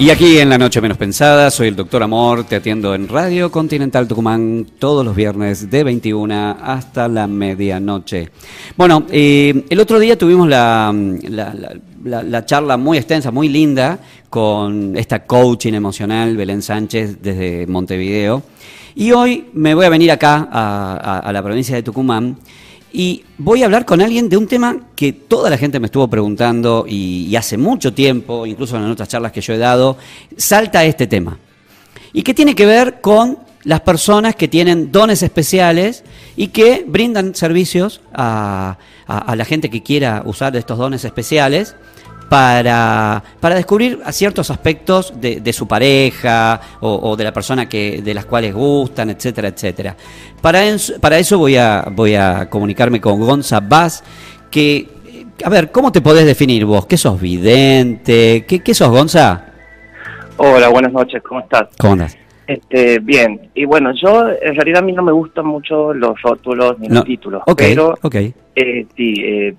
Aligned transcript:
Y 0.00 0.10
aquí 0.10 0.38
en 0.38 0.48
La 0.48 0.58
Noche 0.58 0.80
Menos 0.80 0.96
Pensada, 0.96 1.50
soy 1.50 1.66
el 1.68 1.74
Doctor 1.74 2.04
Amor, 2.04 2.44
te 2.44 2.54
atiendo 2.54 2.94
en 2.94 3.08
Radio 3.08 3.50
Continental 3.50 4.06
Tucumán 4.06 4.64
todos 4.78 5.04
los 5.04 5.16
viernes 5.16 5.68
de 5.68 5.82
21 5.82 6.56
hasta 6.62 7.08
la 7.08 7.26
medianoche. 7.26 8.30
Bueno, 8.76 9.04
eh, 9.10 9.64
el 9.68 9.80
otro 9.80 9.98
día 9.98 10.16
tuvimos 10.16 10.48
la, 10.48 10.94
la, 12.04 12.46
charla 12.46 12.76
muy 12.76 12.96
extensa, 12.96 13.32
muy 13.32 13.48
linda, 13.48 13.98
con 14.30 14.96
esta 14.96 15.26
coaching 15.26 15.72
emocional, 15.72 16.36
Belén 16.36 16.62
Sánchez, 16.62 17.20
desde 17.20 17.66
Montevideo. 17.66 18.44
Y 18.94 19.10
hoy 19.10 19.46
me 19.52 19.74
voy 19.74 19.86
a 19.86 19.88
venir 19.88 20.12
acá, 20.12 20.48
a 20.48 21.32
la 21.32 21.42
provincia 21.42 21.74
de 21.74 21.82
Tucumán, 21.82 22.36
y 22.92 23.24
voy 23.36 23.62
a 23.62 23.66
hablar 23.66 23.84
con 23.84 24.00
alguien 24.00 24.28
de 24.28 24.36
un 24.36 24.46
tema 24.46 24.76
que 24.96 25.12
toda 25.12 25.50
la 25.50 25.58
gente 25.58 25.78
me 25.78 25.86
estuvo 25.86 26.08
preguntando 26.08 26.86
y, 26.88 27.34
hace 27.36 27.56
mucho 27.56 27.92
tiempo, 27.92 28.46
incluso 28.46 28.76
en 28.76 28.84
otras 28.84 29.08
charlas 29.08 29.32
que 29.32 29.40
yo 29.40 29.52
he 29.52 29.58
dado, 29.58 29.96
salta 30.36 30.84
este 30.84 31.06
tema. 31.06 31.38
Y 32.12 32.22
que 32.22 32.34
tiene 32.34 32.54
que 32.54 32.66
ver 32.66 33.00
con 33.00 33.38
las 33.64 33.82
personas 33.82 34.34
que 34.34 34.48
tienen 34.48 34.90
dones 34.90 35.22
especiales 35.22 36.04
y 36.36 36.48
que 36.48 36.84
brindan 36.86 37.34
servicios 37.34 38.00
a, 38.14 38.78
a 39.06 39.36
la 39.36 39.44
gente 39.44 39.68
que 39.68 39.82
quiera 39.82 40.22
usar 40.24 40.56
estos 40.56 40.78
dones 40.78 41.04
especiales 41.04 41.76
para, 42.28 43.22
para 43.40 43.54
descubrir 43.54 44.00
ciertos 44.10 44.50
aspectos 44.50 45.14
de, 45.20 45.52
su 45.52 45.66
pareja 45.66 46.60
o, 46.80 47.16
de 47.16 47.24
la 47.24 47.32
persona 47.32 47.68
que, 47.68 48.02
de 48.02 48.14
las 48.14 48.26
cuales 48.26 48.54
gustan, 48.54 49.10
etcétera, 49.10 49.48
etcétera. 49.48 49.96
Para, 50.40 50.60
para 51.00 51.18
eso 51.18 51.38
voy 51.38 51.56
a, 51.56 51.86
voy 51.90 52.14
a 52.14 52.48
comunicarme 52.50 53.00
con 53.00 53.20
Gonza 53.20 53.60
Vaz, 53.60 54.04
que, 54.50 54.88
a 55.44 55.48
ver, 55.48 55.70
¿cómo 55.70 55.90
te 55.90 56.00
podés 56.00 56.26
definir 56.26 56.64
vos? 56.64 56.86
¿Qué 56.86 56.96
sos 56.96 57.20
vidente? 57.20 58.44
¿Qué, 58.46 58.60
qué 58.60 58.74
sos, 58.74 58.90
Gonza? 58.90 59.44
Hola, 60.36 60.68
buenas 60.68 60.92
noches, 60.92 61.22
¿cómo 61.22 61.40
estás? 61.40 61.68
¿Cómo 61.78 61.94
andas? 61.94 62.16
Este, 62.46 62.98
bien, 63.00 63.50
y 63.54 63.66
bueno, 63.66 63.92
yo 63.92 64.26
en 64.26 64.54
realidad 64.54 64.82
a 64.82 64.86
mí 64.86 64.92
no 64.92 65.02
me 65.02 65.12
gustan 65.12 65.44
mucho 65.44 65.92
los 65.92 66.20
rótulos 66.22 66.78
ni 66.78 66.88
los 66.88 67.04
títulos, 67.04 67.42
pero 67.54 67.94
okay. 68.00 68.32
Eh, 68.56 68.86
sí, 68.96 69.14
eh, 69.18 69.54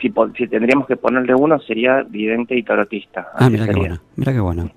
si, 0.00 0.12
si 0.36 0.46
tendríamos 0.46 0.86
que 0.86 0.96
ponerle 0.96 1.34
uno 1.34 1.58
sería 1.60 2.02
vidente 2.02 2.56
y 2.56 2.62
tarotista. 2.62 3.28
Ah, 3.34 3.50
mira 3.50 3.66
qué 3.66 3.74
bueno, 3.74 3.98
mira 4.16 4.32
qué 4.32 4.40
bueno. 4.40 4.70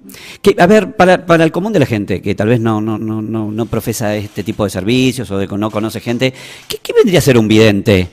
a 0.57 0.67
ver, 0.67 0.95
para, 0.95 1.25
para 1.25 1.43
el 1.43 1.51
común 1.51 1.73
de 1.73 1.79
la 1.79 1.85
gente 1.85 2.21
que 2.21 2.35
tal 2.35 2.49
vez 2.49 2.59
no, 2.59 2.81
no, 2.81 2.97
no, 2.97 3.21
no, 3.21 3.51
no 3.51 3.65
profesa 3.65 4.15
este 4.15 4.43
tipo 4.43 4.63
de 4.63 4.69
servicios 4.69 5.29
o 5.31 5.37
de, 5.37 5.47
no 5.47 5.69
conoce 5.69 5.99
gente, 5.99 6.33
¿qué, 6.67 6.77
¿qué 6.81 6.93
vendría 6.93 7.19
a 7.19 7.21
ser 7.21 7.37
un 7.37 7.47
vidente? 7.47 8.07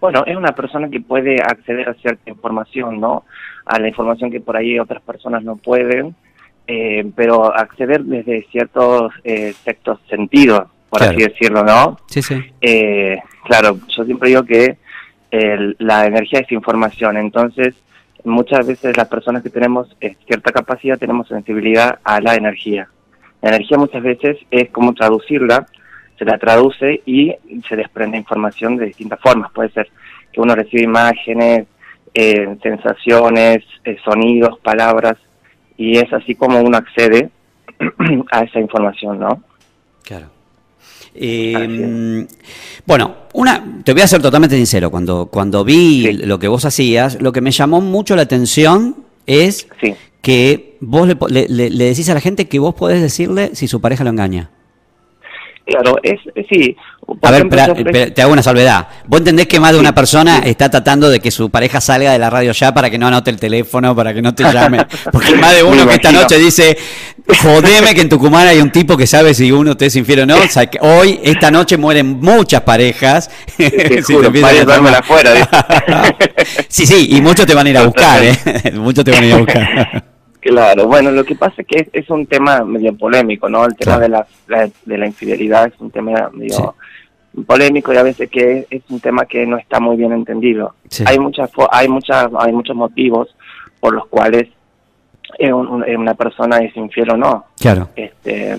Bueno, 0.00 0.24
es 0.26 0.36
una 0.36 0.52
persona 0.52 0.88
que 0.88 1.00
puede 1.00 1.36
acceder 1.40 1.88
a 1.88 1.94
cierta 1.94 2.30
información, 2.30 3.00
¿no? 3.00 3.24
A 3.64 3.78
la 3.78 3.88
información 3.88 4.30
que 4.30 4.40
por 4.40 4.56
ahí 4.56 4.78
otras 4.78 5.02
personas 5.02 5.42
no 5.42 5.56
pueden, 5.56 6.14
eh, 6.66 7.04
pero 7.14 7.54
acceder 7.54 8.04
desde 8.04 8.46
ciertos 8.50 9.12
eh, 9.24 9.54
sentidos, 10.08 10.68
por 10.90 11.02
así 11.02 11.16
decirlo, 11.16 11.62
¿no? 11.62 11.98
Sí, 12.08 12.22
sí. 12.22 12.34
Eh, 12.60 13.18
claro, 13.44 13.78
yo 13.88 14.04
siempre 14.04 14.28
digo 14.28 14.44
que 14.44 14.76
la 15.78 16.06
energía 16.06 16.40
es 16.40 16.52
información, 16.52 17.16
entonces 17.16 17.74
muchas 18.24 18.66
veces 18.66 18.96
las 18.96 19.08
personas 19.08 19.42
que 19.42 19.50
tenemos 19.50 19.94
eh, 20.00 20.16
cierta 20.26 20.52
capacidad 20.52 20.98
tenemos 20.98 21.28
sensibilidad 21.28 21.98
a 22.04 22.20
la 22.20 22.34
energía. 22.34 22.88
La 23.42 23.50
energía 23.50 23.78
muchas 23.78 24.02
veces 24.02 24.38
es 24.50 24.70
como 24.70 24.94
traducirla, 24.94 25.66
se 26.18 26.24
la 26.24 26.38
traduce 26.38 27.02
y 27.06 27.34
se 27.68 27.76
desprende 27.76 28.16
información 28.16 28.76
de 28.76 28.86
distintas 28.86 29.20
formas. 29.20 29.52
Puede 29.52 29.70
ser 29.70 29.88
que 30.32 30.40
uno 30.40 30.54
recibe 30.54 30.82
imágenes, 30.82 31.66
eh, 32.14 32.56
sensaciones, 32.62 33.62
eh, 33.84 33.96
sonidos, 34.04 34.58
palabras, 34.60 35.16
y 35.76 35.98
es 35.98 36.10
así 36.12 36.34
como 36.34 36.60
uno 36.60 36.78
accede 36.78 37.30
a 38.32 38.42
esa 38.42 38.58
información, 38.58 39.20
¿no? 39.20 39.42
Claro. 40.02 40.35
Eh, 41.18 42.26
bueno, 42.86 43.16
una, 43.34 43.80
te 43.84 43.92
voy 43.92 44.02
a 44.02 44.06
ser 44.06 44.22
totalmente 44.22 44.56
sincero, 44.56 44.90
cuando, 44.90 45.26
cuando 45.26 45.64
vi 45.64 46.12
lo 46.12 46.38
que 46.38 46.48
vos 46.48 46.64
hacías, 46.64 47.20
lo 47.20 47.32
que 47.32 47.40
me 47.40 47.50
llamó 47.50 47.80
mucho 47.80 48.16
la 48.16 48.22
atención 48.22 48.96
es 49.26 49.66
que 50.22 50.76
vos 50.80 51.08
le, 51.28 51.48
le, 51.48 51.70
decís 51.70 52.08
a 52.08 52.14
la 52.14 52.20
gente 52.20 52.48
que 52.48 52.58
vos 52.58 52.74
podés 52.74 53.00
decirle 53.02 53.50
si 53.54 53.68
su 53.68 53.80
pareja 53.80 54.04
lo 54.04 54.10
engaña. 54.10 54.50
Claro, 55.66 55.96
es, 56.00 56.20
sí. 56.48 56.76
a 57.22 57.30
ver, 57.32 58.12
te 58.12 58.22
hago 58.22 58.32
una 58.32 58.42
salvedad. 58.42 58.86
¿Vos 59.06 59.18
entendés 59.18 59.48
que 59.48 59.58
más 59.58 59.72
de 59.72 59.80
una 59.80 59.92
persona 59.92 60.38
está 60.38 60.70
tratando 60.70 61.10
de 61.10 61.18
que 61.18 61.32
su 61.32 61.50
pareja 61.50 61.80
salga 61.80 62.12
de 62.12 62.20
la 62.20 62.30
radio 62.30 62.52
ya 62.52 62.72
para 62.72 62.88
que 62.88 62.98
no 62.98 63.08
anote 63.08 63.32
el 63.32 63.40
teléfono, 63.40 63.94
para 63.96 64.14
que 64.14 64.22
no 64.22 64.32
te 64.32 64.44
llame? 64.44 64.86
Porque 65.12 65.34
más 65.34 65.56
de 65.56 65.64
uno 65.64 65.84
que 65.88 65.94
esta 65.94 66.12
noche 66.12 66.38
dice, 66.38 66.78
jodeme 67.42 67.96
que 67.96 68.02
en 68.02 68.08
Tucumán 68.08 68.46
hay 68.46 68.60
un 68.60 68.70
tipo 68.70 68.96
que 68.96 69.08
sabe 69.08 69.34
si 69.34 69.50
uno 69.50 69.76
te 69.76 69.86
es 69.86 69.96
infiel 69.96 70.20
o 70.20 70.26
no. 70.26 70.36
O 70.36 70.48
sea, 70.48 70.66
que 70.66 70.78
hoy, 70.80 71.18
esta 71.24 71.50
noche 71.50 71.76
mueren 71.76 72.20
muchas 72.20 72.60
parejas. 72.62 73.28
Te 73.56 74.02
si 74.04 74.14
juro, 74.14 74.28
afuera. 74.28 75.32
sí, 76.68 76.86
sí, 76.86 77.08
y 77.10 77.20
muchos 77.20 77.44
te 77.44 77.54
van 77.54 77.66
a 77.66 77.70
ir 77.70 77.78
a 77.78 77.86
buscar, 77.86 78.22
¿eh? 78.22 78.36
muchos 78.74 79.04
te 79.04 79.10
van 79.10 79.24
a 79.24 79.26
ir 79.26 79.32
a 79.32 79.36
buscar. 79.38 80.15
Claro, 80.46 80.86
bueno, 80.86 81.10
lo 81.10 81.24
que 81.24 81.34
pasa 81.34 81.62
es 81.62 81.66
que 81.66 81.88
es, 81.92 82.10
un 82.10 82.26
tema 82.26 82.62
medio 82.64 82.96
polémico, 82.96 83.48
¿no? 83.48 83.64
El 83.64 83.74
tema 83.74 83.98
de, 83.98 84.08
la, 84.08 84.26
de 84.46 84.98
la 84.98 85.06
infidelidad 85.06 85.66
es 85.66 85.80
un 85.80 85.90
tema 85.90 86.30
medio 86.32 86.74
polémico 87.44 87.92
y 87.92 87.96
a 87.96 88.02
veces 88.02 88.30
que 88.30 88.66
es, 88.70 88.82
un 88.88 89.00
tema 89.00 89.26
que 89.26 89.46
no 89.46 89.58
está 89.58 89.80
muy 89.80 89.96
bien 89.96 90.12
entendido. 90.12 90.74
Hay 91.04 91.18
muchas 91.18 91.50
hay 91.70 91.88
muchas 91.88 92.28
hay 92.38 92.52
muchos 92.52 92.76
motivos 92.76 93.34
por 93.80 93.94
los 93.94 94.06
cuales 94.06 94.48
una 95.40 96.14
persona 96.14 96.58
es 96.58 96.76
infiel 96.76 97.10
o 97.10 97.16
no. 97.16 97.46
Claro. 97.58 97.88
Este, 97.96 98.58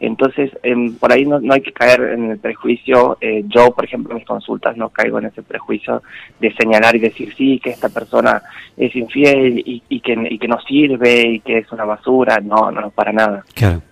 entonces, 0.00 0.50
em, 0.62 0.94
por 0.94 1.12
ahí 1.12 1.26
no, 1.26 1.40
no, 1.40 1.54
hay 1.54 1.60
que 1.60 1.72
caer 1.72 2.00
en 2.00 2.30
el 2.30 2.38
prejuicio. 2.38 3.18
Eh, 3.20 3.44
yo, 3.48 3.72
por 3.72 3.84
ejemplo, 3.84 4.12
en 4.12 4.18
mis 4.18 4.26
consultas 4.26 4.76
no 4.76 4.90
caigo 4.90 5.18
en 5.18 5.26
ese 5.26 5.42
prejuicio 5.42 6.02
de 6.38 6.52
señalar 6.54 6.94
y 6.94 7.00
decir, 7.00 7.34
sí, 7.36 7.58
que 7.58 7.70
esta 7.70 7.88
persona 7.88 8.40
es 8.76 8.94
infiel 8.94 9.58
y, 9.58 9.82
y, 9.88 10.00
que, 10.00 10.14
y 10.30 10.38
que 10.38 10.48
no 10.48 10.60
sirve 10.60 11.22
y 11.26 11.40
que 11.40 11.58
es 11.58 11.72
una 11.72 11.84
basura. 11.84 12.38
No, 12.40 12.70
no, 12.70 12.90
para 12.90 13.12
nada. 13.12 13.44
Claro. 13.54 13.82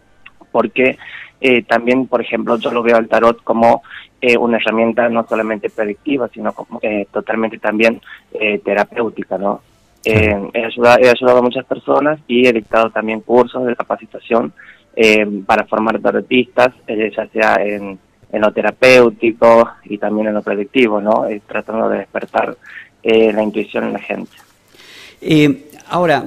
Porque 0.53 0.97
eh, 1.41 1.62
también, 1.62 2.06
por 2.06 2.21
ejemplo, 2.21 2.56
yo 2.56 2.71
lo 2.71 2.84
veo 2.84 2.97
al 2.97 3.09
tarot 3.09 3.43
como 3.43 3.83
eh, 4.21 4.37
una 4.37 4.59
herramienta 4.59 5.09
no 5.09 5.27
solamente 5.27 5.71
predictiva, 5.71 6.28
sino 6.33 6.53
como, 6.53 6.81
totalmente 7.11 7.59
también 7.59 8.00
terapéutica, 8.65 9.38
¿no? 9.38 9.61
he, 10.05 10.65
ayudado, 10.65 10.99
he 11.00 11.09
ayudado 11.09 11.38
a 11.38 11.43
muchas 11.43 11.65
personas 11.65 12.21
y 12.28 12.47
he 12.47 12.53
dictado 12.53 12.91
también 12.91 13.21
cursos 13.21 13.67
de 13.67 13.75
capacitación 13.75 14.53
eh, 14.99 15.27
para 15.45 15.67
formar 15.67 16.01
tarotistas, 16.01 16.73
eh, 16.87 17.12
ya 17.15 17.27
sea 17.29 17.57
en, 17.62 17.99
lo 18.33 18.53
terapéutico 18.53 19.71
y 19.84 19.99
también 19.99 20.29
en 20.29 20.34
lo 20.34 20.43
predictivo, 20.43 21.01
¿no? 21.01 21.27
Eh, 21.27 21.43
tratando 21.47 21.89
de 21.89 21.99
despertar 21.99 22.57
la 23.03 23.43
intuición 23.43 23.85
en 23.85 23.93
la 23.93 24.01
gente. 24.01 24.37
Ahora, 25.89 26.25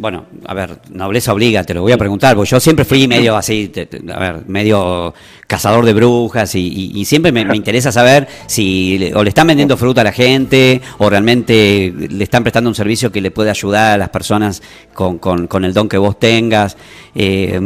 bueno, 0.00 0.24
a 0.46 0.54
ver, 0.54 0.78
nobleza 0.90 1.32
obliga, 1.32 1.62
te 1.62 1.74
lo 1.74 1.82
voy 1.82 1.92
a 1.92 1.98
preguntar, 1.98 2.34
porque 2.34 2.50
yo 2.50 2.58
siempre 2.58 2.84
fui 2.84 3.06
medio 3.06 3.36
así, 3.36 3.70
a 4.12 4.18
ver, 4.18 4.42
medio 4.48 5.14
cazador 5.46 5.84
de 5.84 5.92
brujas 5.92 6.54
y, 6.54 7.04
siempre 7.04 7.30
me, 7.30 7.42
interesa 7.54 7.92
saber 7.92 8.26
si 8.46 9.12
o 9.14 9.22
le 9.22 9.28
están 9.28 9.46
vendiendo 9.46 9.76
fruta 9.76 10.00
a 10.00 10.04
la 10.04 10.12
gente 10.12 10.80
o 10.98 11.10
realmente 11.10 11.92
le 11.96 12.24
están 12.24 12.42
prestando 12.42 12.70
un 12.70 12.74
servicio 12.74 13.12
que 13.12 13.20
le 13.20 13.30
puede 13.30 13.50
ayudar 13.50 13.92
a 13.92 13.98
las 13.98 14.08
personas 14.08 14.62
con, 14.94 15.18
con, 15.18 15.64
el 15.64 15.74
don 15.74 15.88
que 15.88 15.98
vos 15.98 16.18
tengas. 16.18 16.76
Eh, 17.14 17.60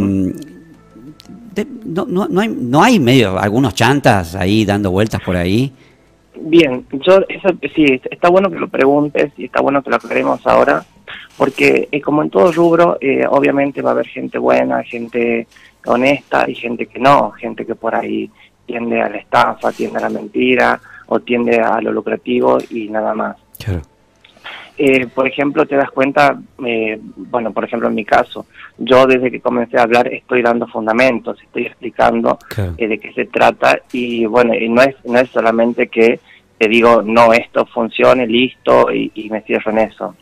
no, 1.84 2.06
no, 2.06 2.26
no, 2.28 2.40
hay, 2.40 2.48
no 2.48 2.82
hay 2.82 2.98
medio 2.98 3.38
algunos 3.38 3.74
chantas 3.74 4.34
ahí 4.34 4.64
dando 4.64 4.90
vueltas 4.90 5.22
por 5.22 5.36
ahí. 5.36 5.72
Bien, 6.36 6.84
yo 6.90 7.20
eso, 7.28 7.48
sí, 7.74 8.00
está 8.10 8.28
bueno 8.28 8.50
que 8.50 8.58
lo 8.58 8.68
preguntes 8.68 9.32
y 9.36 9.44
está 9.44 9.62
bueno 9.62 9.82
que 9.82 9.90
lo 9.90 9.96
aclaremos 9.96 10.44
ahora 10.46 10.84
porque 11.36 11.88
eh, 11.90 12.00
como 12.00 12.22
en 12.22 12.30
todo 12.30 12.52
rubro, 12.52 12.98
eh, 13.00 13.24
obviamente 13.28 13.82
va 13.82 13.90
a 13.90 13.92
haber 13.92 14.06
gente 14.06 14.38
buena, 14.38 14.82
gente 14.82 15.46
honesta 15.86 16.48
y 16.48 16.54
gente 16.54 16.86
que 16.86 16.98
no, 16.98 17.32
gente 17.32 17.66
que 17.66 17.74
por 17.74 17.94
ahí 17.94 18.30
tiende 18.66 19.02
a 19.02 19.08
la 19.08 19.18
estafa, 19.18 19.72
tiende 19.72 19.98
a 19.98 20.02
la 20.02 20.08
mentira 20.08 20.80
o 21.06 21.20
tiende 21.20 21.60
a 21.60 21.80
lo 21.80 21.92
lucrativo 21.92 22.58
y 22.70 22.88
nada 22.88 23.14
más. 23.14 23.36
Eh, 24.76 25.06
por 25.06 25.28
ejemplo, 25.28 25.66
te 25.66 25.76
das 25.76 25.90
cuenta, 25.90 26.36
bueno, 26.56 27.52
por 27.52 27.64
ejemplo, 27.64 27.88
en 27.88 27.94
mi 27.94 28.04
caso, 28.04 28.46
yo 28.76 29.06
desde 29.06 29.30
que 29.30 29.40
comencé 29.40 29.78
a 29.78 29.82
hablar 29.82 30.12
estoy 30.12 30.42
dando 30.42 30.66
fundamentos, 30.66 31.40
estoy 31.40 31.66
explicando 31.66 32.38
de 32.76 32.98
qué 32.98 33.12
se 33.12 33.26
trata 33.26 33.80
y 33.92 34.26
bueno, 34.26 34.54
y 34.54 34.68
no 34.68 34.82
es, 34.82 34.96
no 35.04 35.18
es 35.18 35.30
solamente 35.30 35.86
que 35.86 36.18
te 36.58 36.68
digo, 36.68 37.02
no, 37.02 37.32
esto 37.32 37.66
funcione, 37.66 38.26
listo, 38.26 38.90
y, 38.92 39.10
y 39.14 39.28
me 39.28 39.42
cierro 39.42 39.70
en 39.72 39.78
eso. 39.78 40.14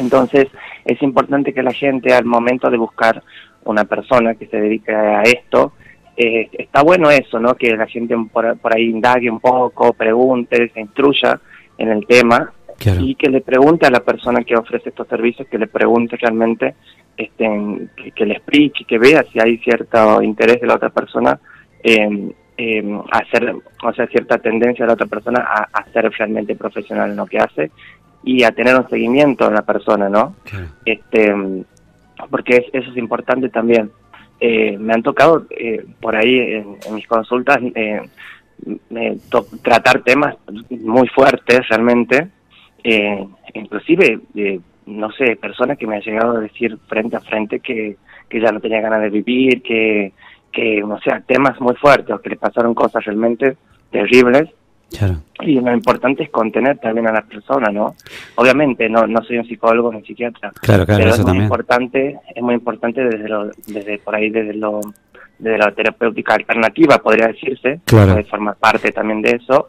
Entonces, 0.00 0.48
es 0.84 1.00
importante 1.02 1.52
que 1.52 1.62
la 1.62 1.72
gente 1.72 2.12
al 2.12 2.24
momento 2.24 2.70
de 2.70 2.78
buscar 2.78 3.22
una 3.64 3.84
persona 3.84 4.34
que 4.34 4.46
se 4.46 4.60
dedique 4.60 4.92
a 4.92 5.22
esto, 5.22 5.72
eh, 6.16 6.48
está 6.52 6.82
bueno 6.82 7.10
eso, 7.10 7.38
¿no? 7.38 7.54
Que 7.54 7.76
la 7.76 7.86
gente 7.86 8.16
por, 8.32 8.58
ahí 8.74 8.84
indague 8.84 9.30
un 9.30 9.40
poco, 9.40 9.92
pregunte, 9.92 10.70
se 10.72 10.80
instruya 10.80 11.40
en 11.78 11.90
el 11.90 12.06
tema 12.06 12.52
y 12.98 13.14
que 13.14 13.28
le 13.28 13.42
pregunte 13.42 13.86
a 13.86 13.90
la 13.90 14.00
persona 14.00 14.42
que 14.42 14.56
ofrece 14.56 14.88
estos 14.88 15.06
servicios, 15.06 15.46
que 15.48 15.58
le 15.58 15.66
pregunte 15.66 16.16
realmente 16.16 16.74
este, 17.14 17.88
que, 18.14 18.24
le 18.24 18.34
explique, 18.34 18.84
que 18.86 18.98
vea 18.98 19.22
si 19.30 19.38
hay 19.38 19.58
cierto 19.58 20.22
interés 20.22 20.62
de 20.62 20.66
la 20.66 20.76
otra 20.76 20.88
persona 20.88 21.38
en 21.82 22.34
hacer, 23.10 23.54
o 23.82 23.92
sea, 23.92 24.06
cierta 24.06 24.38
tendencia 24.38 24.84
de 24.84 24.88
la 24.88 24.94
otra 24.94 25.06
persona 25.06 25.40
a, 25.40 25.84
ser 25.92 26.10
realmente 26.10 26.54
profesional 26.56 27.10
en 27.10 27.16
lo 27.16 27.26
que 27.26 27.38
hace 27.38 27.70
y 28.22 28.42
a 28.42 28.50
tener 28.50 28.76
un 28.76 28.88
seguimiento 28.88 29.48
en 29.48 29.54
la 29.54 29.62
persona, 29.62 30.08
¿no? 30.08 30.34
Este, 30.84 31.34
porque 32.28 32.66
eso 32.72 32.90
es 32.90 32.96
importante 32.96 33.48
también. 33.48 33.90
Eh, 34.40 34.76
me 34.78 34.94
han 34.94 35.02
tocado 35.02 35.46
eh, 35.50 35.84
por 36.00 36.16
ahí 36.16 36.38
en, 36.38 36.94
mis 36.94 37.06
consultas 37.06 37.58
eh, 37.74 38.00
tratar 39.62 40.02
temas 40.02 40.36
muy 40.70 41.08
fuertes 41.08 41.60
realmente, 41.68 42.28
inclusive, 43.54 44.20
no 44.86 45.10
sé, 45.12 45.36
personas 45.36 45.78
que 45.78 45.86
me 45.86 45.96
han 45.96 46.02
llegado 46.02 46.36
a 46.36 46.40
decir 46.40 46.76
frente 46.88 47.16
a 47.16 47.20
frente 47.20 47.60
que, 47.60 47.96
que 48.28 48.40
ya 48.40 48.52
no 48.52 48.60
tenía 48.60 48.80
ganas 48.80 49.02
de 49.02 49.10
vivir, 49.10 49.62
que, 49.62 50.12
que, 50.52 50.82
o 50.82 51.00
sea, 51.00 51.20
temas 51.20 51.60
muy 51.60 51.74
fuertes, 51.76 52.20
que 52.20 52.30
le 52.30 52.36
pasaron 52.36 52.74
cosas 52.74 53.04
realmente 53.04 53.56
terribles 53.90 54.50
y 55.42 55.60
lo 55.60 55.72
importante 55.72 56.24
es 56.24 56.30
contener 56.30 56.78
también 56.78 57.06
a 57.06 57.12
las 57.12 57.24
personas, 57.24 57.72
¿no? 57.72 57.94
Obviamente, 58.36 58.88
no, 58.88 59.06
no 59.06 59.22
soy 59.22 59.38
un 59.38 59.46
psicólogo 59.46 59.92
ni 59.92 60.02
psiquiatra, 60.02 60.52
claro, 60.60 60.84
claro, 60.84 61.04
pero 61.04 61.14
es 61.14 61.24
muy 61.24 61.38
importante, 61.38 62.18
es 62.34 62.42
muy 62.42 62.54
importante 62.54 63.02
desde 63.04 63.28
lo, 63.28 63.50
desde 63.66 63.98
por 63.98 64.14
ahí, 64.14 64.30
desde 64.30 64.54
lo, 64.54 64.80
desde 65.38 65.58
la 65.58 65.72
terapéutica 65.72 66.34
alternativa, 66.34 66.98
podría 66.98 67.28
decirse, 67.28 67.80
claro. 67.84 68.14
de 68.14 68.24
formar 68.24 68.56
parte 68.56 68.92
también 68.92 69.22
de 69.22 69.36
eso, 69.36 69.68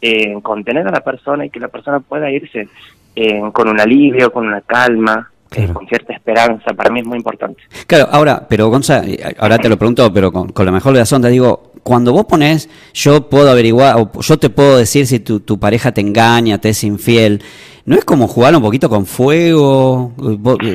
eh, 0.00 0.34
contener 0.42 0.86
a 0.88 0.92
la 0.92 1.00
persona 1.00 1.46
y 1.46 1.50
que 1.50 1.60
la 1.60 1.68
persona 1.68 2.00
pueda 2.00 2.30
irse 2.30 2.68
eh, 3.14 3.42
con 3.52 3.68
un 3.68 3.80
alivio, 3.80 4.32
con 4.32 4.46
una 4.46 4.62
calma, 4.62 5.31
eh, 5.54 5.68
con 5.72 5.86
cierta 5.86 6.12
esperanza, 6.12 6.72
para 6.74 6.90
mí 6.90 7.00
es 7.00 7.06
muy 7.06 7.18
importante. 7.18 7.62
Claro, 7.86 8.08
ahora, 8.10 8.46
pero 8.48 8.68
Gonza, 8.68 9.02
ahora 9.38 9.58
te 9.58 9.68
lo 9.68 9.76
pregunto, 9.76 10.12
pero 10.12 10.32
con, 10.32 10.48
con 10.50 10.66
la 10.66 10.72
mejor 10.72 10.92
de 10.92 11.00
las 11.00 11.12
ondas, 11.12 11.30
digo, 11.30 11.72
cuando 11.82 12.12
vos 12.12 12.24
pones, 12.26 12.68
yo 12.94 13.28
puedo 13.28 13.50
averiguar, 13.50 13.96
o 13.96 14.20
yo 14.20 14.38
te 14.38 14.50
puedo 14.50 14.76
decir 14.76 15.06
si 15.06 15.20
tu, 15.20 15.40
tu 15.40 15.58
pareja 15.58 15.92
te 15.92 16.00
engaña, 16.00 16.58
te 16.58 16.68
es 16.68 16.84
infiel, 16.84 17.42
¿no 17.84 17.96
es 17.96 18.04
como 18.04 18.28
jugar 18.28 18.54
un 18.54 18.62
poquito 18.62 18.88
con 18.88 19.06
fuego? 19.06 20.12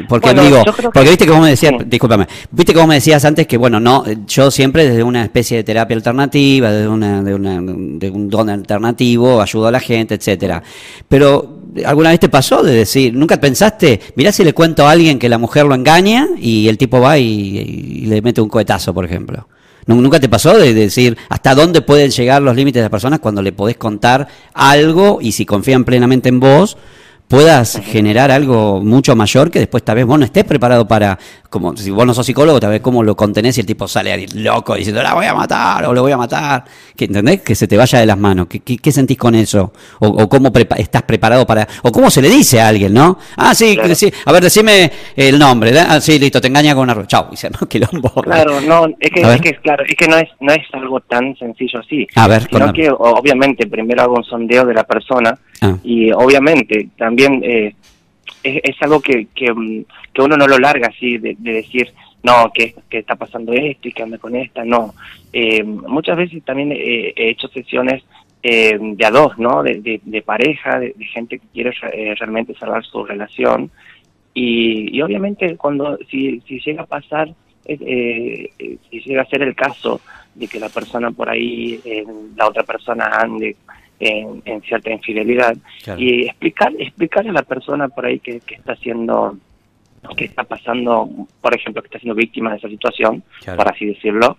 Porque 0.09 0.33
digo, 0.33 0.63
porque 0.93 1.09
viste 1.09 1.25
que 1.25 1.31
vos 1.31 1.41
me 1.41 1.49
decías, 1.49 1.73
discúlpame, 1.85 2.27
viste 2.51 2.73
que 2.73 2.79
vos 2.79 2.87
me 2.87 2.95
decías 2.95 3.23
antes 3.23 3.47
que, 3.47 3.57
bueno, 3.57 3.79
no, 3.79 4.03
yo 4.27 4.51
siempre 4.51 4.87
desde 4.87 5.03
una 5.03 5.23
especie 5.23 5.57
de 5.57 5.63
terapia 5.63 5.95
alternativa, 5.95 6.71
desde, 6.71 6.89
una, 6.89 7.23
de, 7.23 7.33
una, 7.33 7.61
de 7.61 8.09
un 8.09 8.29
don 8.29 8.49
alternativo, 8.49 9.41
ayudo 9.41 9.67
a 9.67 9.71
la 9.71 9.79
gente, 9.79 10.15
etcétera. 10.15 10.61
Pero, 11.07 11.56
¿alguna 11.85 12.09
vez 12.09 12.19
te 12.19 12.29
pasó 12.29 12.63
de 12.63 12.73
decir, 12.73 13.13
nunca 13.13 13.39
pensaste, 13.39 13.99
mirá 14.15 14.31
si 14.31 14.43
le 14.43 14.53
cuento 14.53 14.87
a 14.87 14.91
alguien 14.91 15.19
que 15.19 15.29
la 15.29 15.37
mujer 15.37 15.65
lo 15.65 15.75
engaña 15.75 16.27
y 16.39 16.67
el 16.67 16.77
tipo 16.77 16.99
va 16.99 17.17
y 17.17 18.05
le 18.07 18.21
mete 18.21 18.41
un 18.41 18.49
cohetazo, 18.49 18.93
por 18.93 19.05
ejemplo? 19.05 19.47
¿Nunca 19.87 20.19
te 20.19 20.27
pasó 20.27 20.57
de 20.57 20.73
decir 20.73 21.17
hasta 21.29 21.55
dónde 21.55 21.81
pueden 21.81 22.11
llegar 22.11 22.41
los 22.41 22.55
límites 22.55 22.79
de 22.79 22.83
las 22.83 22.89
personas 22.89 23.19
cuando 23.19 23.41
le 23.41 23.53
podés 23.53 23.77
contar 23.77 24.27
algo 24.53 25.19
y 25.21 25.31
si 25.31 25.45
confían 25.45 25.85
plenamente 25.85 26.27
en 26.27 26.41
vos, 26.41 26.77
puedas 27.29 27.79
generar 27.83 28.29
algo 28.31 28.81
mucho 28.83 29.15
mayor 29.15 29.49
que 29.49 29.59
después 29.59 29.83
tal 29.83 29.95
vez 29.95 30.05
vos 30.05 30.19
no 30.19 30.25
estés 30.25 30.43
preparado 30.43 30.87
para, 30.87 31.17
como 31.49 31.75
si 31.75 31.89
vos 31.91 32.05
no 32.05 32.13
sos 32.13 32.25
psicólogo, 32.25 32.59
tal 32.59 32.71
vez 32.71 32.81
cómo 32.81 33.03
lo 33.03 33.15
contenés 33.15 33.57
y 33.57 33.61
el 33.61 33.67
tipo 33.67 33.87
sale 33.87 34.11
ahí 34.11 34.27
loco 34.27 34.75
diciendo 34.75 35.01
la 35.01 35.13
voy 35.13 35.25
a 35.25 35.33
matar 35.33 35.85
o 35.85 35.93
lo 35.93 36.01
voy 36.01 36.11
a 36.11 36.17
matar, 36.17 36.63
que, 36.95 37.05
¿entendés? 37.05 37.41
Que 37.41 37.55
se 37.55 37.67
te 37.67 37.77
vaya 37.77 37.99
de 37.99 38.05
las 38.05 38.17
manos. 38.17 38.47
¿Qué, 38.47 38.59
qué, 38.59 38.91
sentís 38.91 39.17
con 39.17 39.35
eso? 39.35 39.73
O, 39.99 40.27
cómo 40.27 40.51
estás 40.77 41.03
preparado 41.03 41.45
para, 41.45 41.67
o 41.83 41.91
cómo 41.91 42.09
se 42.09 42.21
le 42.21 42.29
dice 42.29 42.59
a 42.59 42.67
alguien, 42.67 42.93
¿no? 42.93 43.17
Ah, 43.35 43.53
sí, 43.53 43.77
sí 43.95 44.11
a 44.25 44.31
ver, 44.31 44.43
decime 44.43 44.91
el 45.15 45.37
nombre, 45.39 45.71
Ah, 45.79 46.01
sí, 46.01 46.19
listo, 46.19 46.41
te 46.41 46.47
engaña 46.47 46.73
con 46.75 46.89
una... 46.89 47.05
Chau, 47.05 47.27
dice, 47.31 47.49
no, 47.49 47.67
quilombo. 47.67 48.09
Claro, 48.21 48.59
no, 48.61 48.87
es 48.99 49.09
que, 49.11 49.21
es 49.21 49.41
que, 49.41 49.53
claro, 49.55 49.83
es 49.87 49.95
que 49.95 50.07
no 50.07 50.17
es, 50.17 50.29
no 50.39 50.53
es 50.53 50.63
algo 50.73 50.99
tan 51.01 51.35
sencillo 51.37 51.79
así. 51.79 52.07
A 52.15 52.27
ver, 52.27 52.47
sino 52.49 52.73
que 52.73 52.89
obviamente 52.89 53.67
primero 53.67 54.03
hago 54.03 54.15
un 54.15 54.23
sondeo 54.23 54.65
de 54.65 54.73
la 54.73 54.83
persona 54.83 55.37
ah. 55.61 55.77
y 55.83 56.11
obviamente 56.11 56.89
también 56.97 57.41
eh, 57.43 57.75
es, 58.47 58.81
algo 58.81 59.01
que, 59.01 59.27
que, 59.33 59.51
uno 59.51 60.37
no 60.37 60.47
lo 60.47 60.57
larga 60.57 60.87
así, 60.87 61.17
de, 61.17 61.35
decir, 61.39 61.93
no, 62.23 62.51
que, 62.53 62.75
está 62.89 63.15
pasando 63.15 63.53
esto 63.53 63.87
y 63.87 63.91
que 63.91 64.03
anda 64.03 64.17
con 64.17 64.35
esta, 64.35 64.63
no. 64.63 64.93
Eh, 65.31 65.63
muchas 65.63 66.17
veces 66.17 66.43
también 66.43 66.71
he 66.71 67.13
hecho 67.29 67.47
sesiones 67.49 68.03
eh, 68.43 68.77
de 68.79 69.05
a 69.05 69.11
dos, 69.11 69.37
¿no? 69.37 69.63
De, 69.63 70.01
de, 70.03 70.21
pareja, 70.21 70.79
de, 70.79 70.93
gente 71.13 71.39
que 71.39 71.47
quiere 71.53 71.71
realmente 72.15 72.53
salvar 72.55 72.83
su 72.85 73.03
relación. 73.05 73.71
Y, 74.33 74.95
y 74.95 75.01
obviamente 75.01 75.55
cuando, 75.57 75.97
si, 76.09 76.41
si 76.41 76.59
llega 76.59 76.83
a 76.83 76.85
pasar, 76.85 77.29
si 77.65 78.99
llega 79.05 79.23
a 79.23 79.29
ser 79.29 79.41
el 79.41 79.55
caso 79.55 79.99
de 80.35 80.47
que 80.47 80.59
la 80.59 80.69
persona 80.69 81.11
por 81.11 81.29
ahí, 81.29 81.81
la 82.35 82.47
otra 82.47 82.63
persona 82.63 83.05
ande 83.05 83.55
en, 83.99 84.61
cierta 84.63 84.91
infidelidad 84.91 85.55
y 85.97 86.25
explicar 86.25 86.73
explicar 86.77 87.27
a 87.27 87.31
la 87.31 87.41
persona 87.41 87.87
por 87.89 88.05
ahí 88.05 88.19
que, 88.19 88.41
está 88.49 88.73
haciendo 88.73 89.37
que 90.15 90.25
está 90.25 90.43
pasando, 90.43 91.09
por 91.41 91.55
ejemplo, 91.55 91.81
que 91.81 91.87
está 91.87 91.99
siendo 91.99 92.15
víctima 92.15 92.51
de 92.51 92.57
esa 92.57 92.69
situación, 92.69 93.23
por 93.45 93.67
así 93.69 93.85
decirlo, 93.85 94.37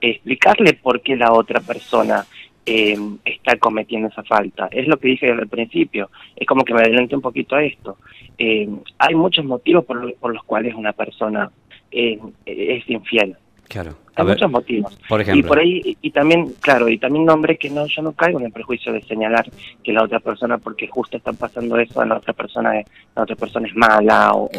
explicarle 0.00 0.74
por 0.74 1.00
qué 1.00 1.16
la 1.16 1.32
otra 1.32 1.60
persona 1.60 2.24
eh, 2.70 2.96
está 3.24 3.56
cometiendo 3.56 4.08
esa 4.08 4.22
falta. 4.22 4.68
Es 4.70 4.86
lo 4.86 4.98
que 4.98 5.08
dije 5.08 5.30
al 5.30 5.48
principio, 5.48 6.10
es 6.36 6.46
como 6.46 6.64
que 6.64 6.74
me 6.74 6.80
adelante 6.80 7.16
un 7.16 7.22
poquito 7.22 7.56
a 7.56 7.64
esto. 7.64 7.96
Eh, 8.36 8.68
hay 8.98 9.14
muchos 9.14 9.44
motivos 9.44 9.86
por, 9.86 10.14
por, 10.16 10.34
los 10.34 10.44
cuales 10.44 10.74
una 10.74 10.92
persona 10.92 11.50
eh, 11.90 12.18
es 12.44 12.88
infiel. 12.90 13.36
Claro. 13.68 13.96
Hay 14.18 14.26
muchos 14.26 14.50
motivos. 14.50 14.98
Por 15.08 15.20
ejemplo. 15.20 15.40
Y 15.40 15.48
por 15.48 15.58
ahí, 15.58 15.96
y 16.02 16.10
también, 16.10 16.52
claro, 16.60 16.88
y 16.88 16.98
también 16.98 17.24
nombre 17.24 17.56
que 17.56 17.70
no, 17.70 17.86
yo 17.86 18.02
no 18.02 18.12
caigo 18.12 18.40
en 18.40 18.46
el 18.46 18.52
prejuicio 18.52 18.92
de 18.92 19.02
señalar 19.02 19.46
que 19.82 19.92
la 19.92 20.02
otra 20.02 20.20
persona, 20.20 20.58
porque 20.58 20.88
justo 20.88 21.16
está 21.16 21.32
pasando 21.32 21.78
eso, 21.78 22.04
la 22.04 22.16
otra 22.16 22.32
persona 22.32 22.80
es, 22.80 22.86
la 23.14 23.22
otra 23.22 23.36
persona 23.36 23.68
es 23.68 23.76
mala 23.76 24.32
o, 24.32 24.50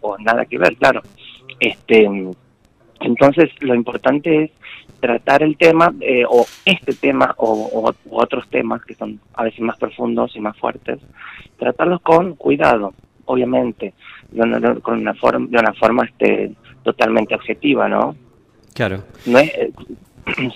o, 0.00 0.18
nada 0.18 0.44
que 0.44 0.58
ver, 0.58 0.76
claro. 0.76 1.00
Este, 1.58 2.08
entonces, 3.00 3.50
lo 3.60 3.74
importante 3.74 4.44
es 4.44 4.50
tratar 5.00 5.42
el 5.42 5.56
tema, 5.56 5.94
eh, 6.00 6.24
o 6.28 6.44
este 6.64 6.94
tema, 6.94 7.34
o, 7.38 7.92
otros 8.10 8.48
temas 8.48 8.84
que 8.84 8.94
son 8.94 9.20
a 9.34 9.44
veces 9.44 9.60
más 9.60 9.76
profundos 9.78 10.34
y 10.36 10.40
más 10.40 10.56
fuertes, 10.56 10.98
tratarlos 11.58 12.00
con 12.02 12.34
cuidado, 12.34 12.94
obviamente, 13.26 13.94
con 14.82 14.98
una 14.98 15.14
forma, 15.14 15.46
de 15.48 15.58
una 15.58 15.72
forma 15.74 16.04
este, 16.04 16.52
totalmente 16.82 17.34
objetiva, 17.34 17.88
¿no? 17.88 18.16
Claro. 18.76 19.04
No 19.24 19.38
es, 19.38 19.50
eh, 19.54 19.72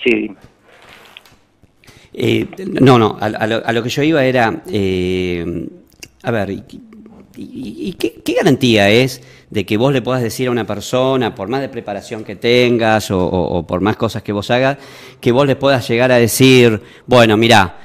sí. 0.03 0.31
Eh, 2.13 2.45
no, 2.79 2.99
no, 2.99 3.17
a, 3.19 3.73
lo, 3.73 3.81
que 3.81 3.89
yo 3.89 4.03
iba 4.03 4.23
era, 4.23 4.61
eh, 4.69 5.67
a 6.21 6.29
ver, 6.29 6.51
¿y, 6.51 7.93
qué, 7.93 8.33
garantía 8.33 8.91
es 8.91 9.23
de 9.49 9.65
que 9.65 9.75
vos 9.75 9.91
le 9.91 10.03
puedas 10.03 10.21
decir 10.21 10.49
a 10.49 10.51
una 10.51 10.67
persona, 10.67 11.33
por 11.33 11.47
más 11.47 11.61
de 11.61 11.69
preparación 11.69 12.23
que 12.23 12.35
tengas 12.35 13.09
o, 13.09 13.65
por 13.67 13.81
más 13.81 13.95
cosas 13.97 14.21
que 14.21 14.33
vos 14.33 14.51
hagas, 14.51 14.77
que 15.19 15.31
vos 15.31 15.47
le 15.47 15.55
puedas 15.55 15.87
llegar 15.87 16.11
a 16.11 16.17
decir, 16.17 16.79
bueno, 17.07 17.37
mira, 17.37 17.75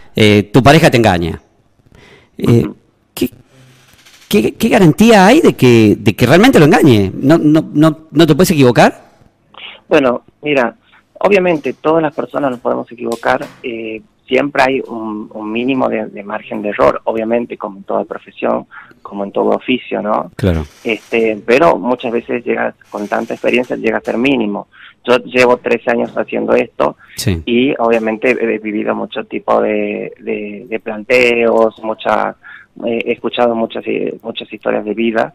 tu 0.52 0.62
pareja 0.62 0.90
te 0.90 0.98
engaña? 0.98 1.40
¿qué, 3.14 4.52
qué, 4.52 4.68
garantía 4.68 5.26
hay 5.26 5.40
de 5.40 5.54
que, 5.54 5.96
de 5.98 6.14
que 6.14 6.26
realmente 6.26 6.58
lo 6.58 6.66
engañe? 6.66 7.10
¿No, 7.14 7.38
no, 7.38 7.70
no, 7.72 8.08
¿No 8.10 8.26
te 8.26 8.34
puedes 8.34 8.50
equivocar? 8.50 9.05
Bueno, 9.88 10.22
mira, 10.42 10.74
obviamente 11.20 11.74
todas 11.74 12.02
las 12.02 12.14
personas 12.14 12.50
nos 12.50 12.60
podemos 12.60 12.90
equivocar, 12.90 13.44
eh, 13.62 14.02
siempre 14.26 14.62
hay 14.62 14.80
un, 14.86 15.30
mínimo 15.52 15.88
de, 15.88 16.22
margen 16.24 16.60
de 16.62 16.70
error, 16.70 17.00
obviamente 17.04 17.56
como 17.56 17.78
en 17.78 17.84
toda 17.84 18.04
profesión, 18.04 18.66
como 19.00 19.24
en 19.24 19.32
todo 19.32 19.50
oficio, 19.50 20.02
¿no? 20.02 20.30
Claro. 20.36 20.64
Este, 20.82 21.40
pero 21.46 21.78
muchas 21.78 22.12
veces 22.12 22.44
llega, 22.44 22.74
con 22.90 23.06
tanta 23.06 23.34
experiencia, 23.34 23.76
llega 23.76 23.98
a 23.98 24.02
ser 24.02 24.18
mínimo. 24.18 24.68
Yo 25.04 25.18
llevo 25.18 25.58
tres 25.58 25.86
años 25.86 26.12
haciendo 26.16 26.54
esto 26.54 26.96
y 27.44 27.72
obviamente 27.78 28.30
he 28.30 28.58
vivido 28.58 28.92
mucho 28.92 29.22
tipo 29.24 29.60
de, 29.60 30.12
de 30.68 30.80
planteos, 30.80 31.78
mucha 31.84 32.34
he 32.84 33.12
escuchado 33.12 33.54
muchas 33.54 33.86
eh, 33.86 34.18
muchas 34.22 34.52
historias 34.52 34.84
de 34.84 34.94
vida. 34.94 35.34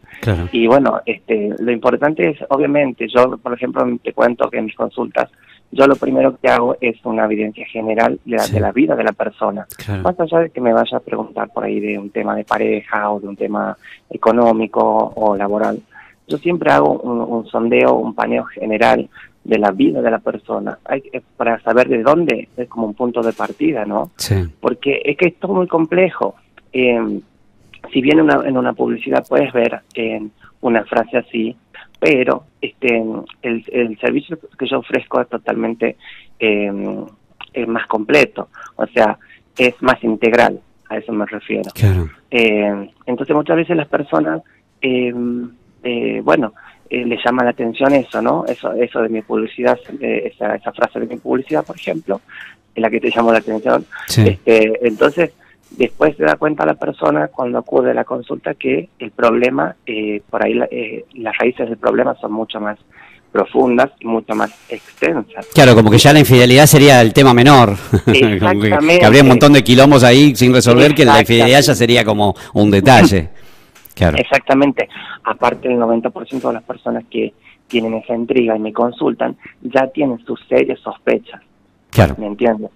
Y 0.52 0.68
bueno 0.68 1.02
este 1.06 1.54
lo 1.60 1.72
importante 1.72 2.30
es 2.30 2.38
obviamente 2.50 3.08
yo 3.08 3.38
por 3.38 3.54
ejemplo 3.54 3.86
te 4.04 4.14
cuento 4.14 4.50
que 4.50 4.60
en 4.60 4.66
mis 4.66 4.76
consultas 4.76 5.30
yo 5.72 5.88
lo 5.88 5.96
primero 5.96 6.38
que 6.38 6.50
hago 6.50 6.76
es 6.82 6.98
una 7.06 7.24
evidencia 7.26 7.66
general 7.66 8.20
de 8.26 8.36
la, 8.36 8.46
de 8.46 8.60
la 8.60 8.72
vida 8.74 8.94
de 8.94 9.06
la 9.06 9.14
persona. 9.14 9.66
Más 10.04 10.20
allá 10.20 10.40
de 10.40 10.50
que 10.50 10.60
me 10.60 10.74
vaya 10.74 10.98
a 10.98 11.00
preguntar 11.00 11.50
por 11.54 11.64
ahí 11.64 11.80
de 11.80 11.98
un 11.98 12.10
tema 12.10 12.36
de 12.36 12.44
pareja 12.44 13.10
o 13.10 13.22
de 13.22 13.30
un 13.30 13.38
tema 13.38 13.78
económico 14.10 15.14
o 15.16 15.36
laboral 15.36 15.82
yo 16.32 16.38
siempre 16.38 16.72
hago 16.72 16.94
un, 16.94 17.46
sondeo 17.48 17.96
un 17.96 18.16
paneo 18.16 18.46
general 18.46 19.10
de 19.44 19.58
la 19.58 19.72
vida 19.72 20.02
de 20.02 20.12
la 20.12 20.20
persona. 20.20 20.78
Hay, 20.86 21.04
para 21.36 21.60
saber 21.62 21.90
de 21.90 22.04
dónde 22.04 22.48
es 22.56 22.70
como 22.70 22.88
un 22.88 22.94
punto 22.94 23.22
de 23.22 23.34
partida 23.34 23.86
no 23.86 24.12
porque 24.60 25.02
es 25.04 25.18
que 25.18 25.28
esto 25.28 25.48
es 25.48 25.54
muy 25.54 25.68
complejo. 25.68 26.36
Eh, 26.74 27.20
si 27.92 28.02
bien 28.02 28.22
una, 28.22 28.42
en 28.46 28.58
una 28.58 28.74
publicidad 28.74 29.26
puedes 29.28 29.52
ver 29.54 29.82
en 29.94 30.32
una 30.62 30.84
frase 30.86 31.18
así, 31.18 31.56
pero 32.00 32.46
este 32.62 33.04
el, 33.42 33.64
el 33.72 34.00
servicio 34.00 34.38
que 34.58 34.68
yo 34.68 34.80
ofrezco 34.80 35.22
es 35.22 35.30
totalmente 35.30 35.98
eh, 36.40 36.72
más 37.68 37.88
completo, 37.88 38.50
o 38.76 38.88
sea, 38.88 39.18
es 39.58 39.76
más 39.82 40.04
integral, 40.04 40.60
a 40.90 40.98
eso 40.98 41.12
me 41.12 41.26
refiero. 41.26 41.70
Eh, 42.32 42.90
entonces 43.06 43.36
muchas 43.36 43.58
veces 43.58 43.76
las 43.76 43.88
personas, 43.88 44.42
eh, 44.82 45.14
eh, 45.84 46.22
bueno, 46.24 46.54
eh, 46.90 47.06
le 47.06 47.18
llama 47.24 47.44
la 47.44 47.52
atención 47.52 47.94
eso, 47.94 48.22
¿no? 48.22 48.46
Eso, 48.46 48.74
eso 48.74 49.02
de 49.02 49.10
mi 49.10 49.22
publicidad, 49.22 49.80
esa, 50.00 50.56
esa 50.56 50.72
frase 50.72 51.00
de 51.00 51.08
mi 51.08 51.18
publicidad, 51.18 51.66
por 51.66 51.76
ejemplo, 51.76 52.22
es 52.74 52.82
la 52.82 52.90
que 52.90 53.00
te 53.00 53.12
llamó 53.12 53.32
la 53.32 53.40
atención. 53.40 53.86
Este, 54.08 54.88
entonces, 54.88 55.34
después 55.72 56.16
se 56.18 56.24
da 56.24 56.36
cuenta 56.36 56.66
la 56.66 56.76
persona 56.76 57.28
cuando 57.28 57.58
acude 57.58 57.92
a 57.92 57.94
la 57.94 58.04
consulta 58.04 58.54
que 58.56 58.90
el 59.00 59.12
problema, 59.12 59.76
eh, 59.86 60.22
por 60.30 60.46
ahí 60.46 60.60
eh, 60.72 61.06
las 61.14 61.38
raíces 61.38 61.68
del 61.68 61.78
problema 61.78 62.16
son 62.16 62.34
mucho 62.34 62.60
más 62.60 62.78
profundas 63.32 63.90
y 64.00 64.08
mucho 64.08 64.36
más 64.36 64.52
extensas. 64.70 65.48
Claro, 65.54 65.74
como 65.74 65.90
que 65.90 65.98
ya 65.98 66.12
la 66.12 66.20
infidelidad 66.20 66.66
sería 66.66 67.02
el 67.02 67.14
tema 67.14 67.34
menor. 67.34 67.76
Exactamente. 68.08 69.00
que, 69.00 69.06
habría 69.06 69.22
un 69.22 69.30
montón 69.30 69.54
de 69.54 69.64
quilombos 69.64 70.04
ahí 70.04 70.36
sin 70.36 70.54
resolver, 70.54 70.94
que 70.94 71.06
la 71.06 71.22
infidelidad 71.22 71.62
ya 71.62 71.76
sería 71.76 72.04
como 72.04 72.36
un 72.54 72.70
detalle. 72.70 73.30
Exactamente. 73.96 74.90
Aparte, 75.24 75.68
el 75.68 75.78
90% 75.78 76.42
de 76.42 76.54
las 76.54 76.64
personas 76.64 77.04
que 77.10 77.34
tienen 77.68 77.94
esa 77.94 78.16
intriga 78.16 78.56
y 78.56 78.60
me 78.60 78.74
consultan 78.74 79.38
ya 79.62 79.88
tienen 79.88 80.20
sus 80.26 80.40
serias 80.48 80.80
sospechas. 80.80 81.42
Claro. 81.90 82.16
¿Me 82.18 82.28
entiendes? 82.28 82.72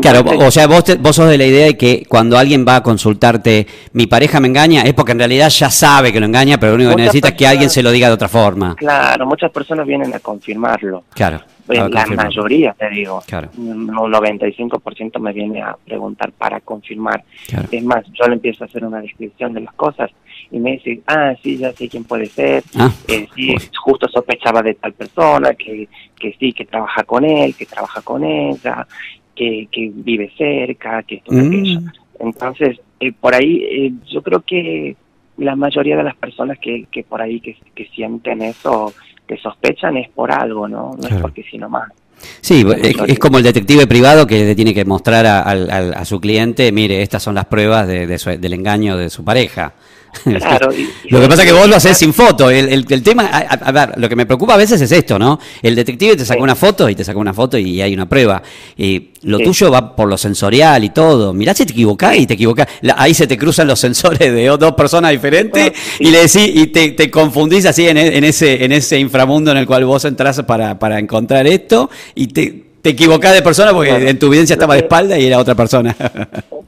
Claro, 0.00 0.24
o 0.38 0.50
sea, 0.50 0.66
vos, 0.66 0.84
vos 1.00 1.16
sos 1.16 1.28
de 1.28 1.38
la 1.38 1.46
idea 1.46 1.66
de 1.66 1.76
que 1.76 2.04
cuando 2.08 2.38
alguien 2.38 2.64
va 2.66 2.76
a 2.76 2.82
consultarte, 2.82 3.66
mi 3.92 4.06
pareja 4.06 4.40
me 4.40 4.48
engaña, 4.48 4.82
es 4.82 4.94
porque 4.94 5.12
en 5.12 5.18
realidad 5.18 5.48
ya 5.48 5.70
sabe 5.70 6.12
que 6.12 6.20
lo 6.20 6.26
engaña, 6.26 6.58
pero 6.58 6.72
lo 6.72 6.76
único 6.76 6.96
que 6.96 7.02
necesita 7.02 7.28
es 7.28 7.34
que 7.34 7.46
alguien 7.46 7.70
se 7.70 7.82
lo 7.82 7.90
diga 7.90 8.08
de 8.08 8.14
otra 8.14 8.28
forma. 8.28 8.74
Claro, 8.76 9.26
muchas 9.26 9.50
personas 9.50 9.86
vienen 9.86 10.14
a 10.14 10.20
confirmarlo. 10.20 11.04
Claro. 11.14 11.40
la 11.68 12.06
mayoría, 12.06 12.74
te 12.78 12.88
digo, 12.90 13.22
claro. 13.26 13.50
un 13.56 13.88
95% 13.88 15.18
me 15.18 15.32
viene 15.32 15.62
a 15.62 15.76
preguntar 15.84 16.32
para 16.32 16.60
confirmar. 16.60 17.24
Es 17.70 17.84
más, 17.84 18.04
yo 18.12 18.26
le 18.28 18.34
empiezo 18.34 18.64
a 18.64 18.66
hacer 18.66 18.84
una 18.84 19.00
descripción 19.00 19.52
de 19.52 19.60
las 19.60 19.74
cosas 19.74 20.10
y 20.50 20.58
me 20.58 20.72
dice, 20.72 21.00
ah, 21.08 21.34
sí, 21.42 21.58
ya 21.58 21.72
sé 21.72 21.88
quién 21.88 22.04
puede 22.04 22.26
ser, 22.26 22.62
ah, 22.76 22.90
eh, 23.08 23.26
sí, 23.34 23.54
justo 23.82 24.08
sospechaba 24.08 24.62
de 24.62 24.74
tal 24.74 24.92
persona, 24.92 25.54
que, 25.54 25.88
que 26.18 26.36
sí, 26.38 26.52
que 26.52 26.64
trabaja 26.64 27.02
con 27.02 27.24
él, 27.24 27.54
que 27.56 27.66
trabaja 27.66 28.00
con 28.02 28.22
ella, 28.24 28.86
que, 29.36 29.68
que 29.70 29.92
vive 29.94 30.32
cerca, 30.36 31.02
que 31.04 31.16
esto, 31.16 31.32
mm. 31.32 31.46
aquello. 31.46 31.80
Entonces, 32.18 32.80
eh, 32.98 33.12
por 33.12 33.34
ahí 33.34 33.62
eh, 33.62 33.92
yo 34.10 34.22
creo 34.22 34.40
que 34.40 34.96
la 35.36 35.54
mayoría 35.54 35.96
de 35.96 36.02
las 36.02 36.16
personas 36.16 36.58
que, 36.58 36.86
que 36.90 37.04
por 37.04 37.20
ahí 37.20 37.40
que, 37.40 37.56
que 37.74 37.86
sienten 37.94 38.42
eso, 38.42 38.92
que 39.26 39.36
sospechan 39.36 39.96
es 39.98 40.08
por 40.08 40.32
algo, 40.32 40.66
¿no? 40.66 40.96
No 41.00 41.08
es 41.08 41.20
porque 41.20 41.44
sí 41.48 41.58
nomás. 41.58 41.92
Sí, 42.40 42.64
es, 43.06 43.18
como 43.18 43.36
el 43.38 43.44
detective 43.44 43.86
privado 43.86 44.26
que 44.26 44.44
le 44.44 44.54
tiene 44.54 44.72
que 44.72 44.86
mostrar 44.86 45.26
a, 45.26 45.42
a, 45.42 46.04
su 46.06 46.18
cliente, 46.18 46.72
mire, 46.72 47.02
estas 47.02 47.22
son 47.22 47.34
las 47.34 47.44
pruebas 47.44 47.86
de, 47.86 48.06
del 48.06 48.52
engaño 48.54 48.96
de 48.96 49.10
su 49.10 49.22
pareja. 49.22 49.74
Claro, 50.46 50.70
lo 51.08 51.20
que 51.20 51.28
pasa 51.28 51.42
es 51.42 51.48
que 51.48 51.54
vos 51.54 51.68
lo 51.68 51.76
haces 51.76 51.96
sin 51.96 52.12
foto. 52.12 52.50
El, 52.50 52.86
el, 52.88 53.02
tema, 53.02 53.26
a, 53.26 53.72
ver, 53.72 53.92
lo 53.96 54.08
que 54.08 54.16
me 54.16 54.26
preocupa 54.26 54.54
a 54.54 54.56
veces 54.56 54.80
es 54.80 54.92
esto, 54.92 55.18
¿no? 55.18 55.38
El 55.62 55.74
detective 55.74 56.16
te 56.16 56.24
saca 56.24 56.42
una 56.42 56.54
foto 56.54 56.88
y 56.88 56.94
te 56.94 57.04
saca 57.04 57.18
una 57.18 57.34
foto 57.34 57.58
y 57.58 57.80
hay 57.80 57.94
una 57.94 58.08
prueba. 58.08 58.42
Y 58.76 59.10
lo 59.22 59.38
tuyo 59.38 59.70
va 59.70 59.94
por 59.94 60.08
lo 60.08 60.16
sensorial 60.16 60.84
y 60.84 60.90
todo. 60.90 61.32
Mirá 61.32 61.54
si 61.54 61.66
te 61.66 61.72
equivocás 61.72 62.16
y 62.16 62.26
te 62.26 62.34
equivocás. 62.34 62.68
ahí 62.96 63.14
se 63.14 63.26
te 63.26 63.36
cruzan 63.36 63.66
los 63.66 63.80
sensores 63.86 64.32
de 64.32 64.46
dos 64.46 64.72
personas 64.74 65.10
diferentes 65.10 65.72
y 65.98 66.10
le 66.10 66.18
decís, 66.18 66.50
y 66.54 66.66
te, 66.68 66.90
te 66.90 67.10
confundís 67.10 67.66
así 67.66 67.88
en, 67.88 67.96
en, 67.96 68.24
ese, 68.24 68.64
en 68.64 68.72
ese 68.72 68.98
inframundo 68.98 69.50
en 69.50 69.58
el 69.58 69.66
cual 69.66 69.84
vos 69.84 70.04
entras 70.04 70.42
para, 70.42 70.78
para 70.78 70.98
encontrar 70.98 71.46
esto 71.46 71.90
y 72.14 72.28
te, 72.28 72.65
te 72.86 72.90
equivocás 72.90 73.34
de 73.34 73.42
persona 73.42 73.72
porque 73.72 73.90
en 74.08 74.16
tu 74.16 74.26
evidencia 74.26 74.54
estaba 74.54 74.74
de 74.74 74.80
espalda 74.82 75.18
y 75.18 75.26
era 75.26 75.38
otra 75.38 75.54
persona. 75.54 75.94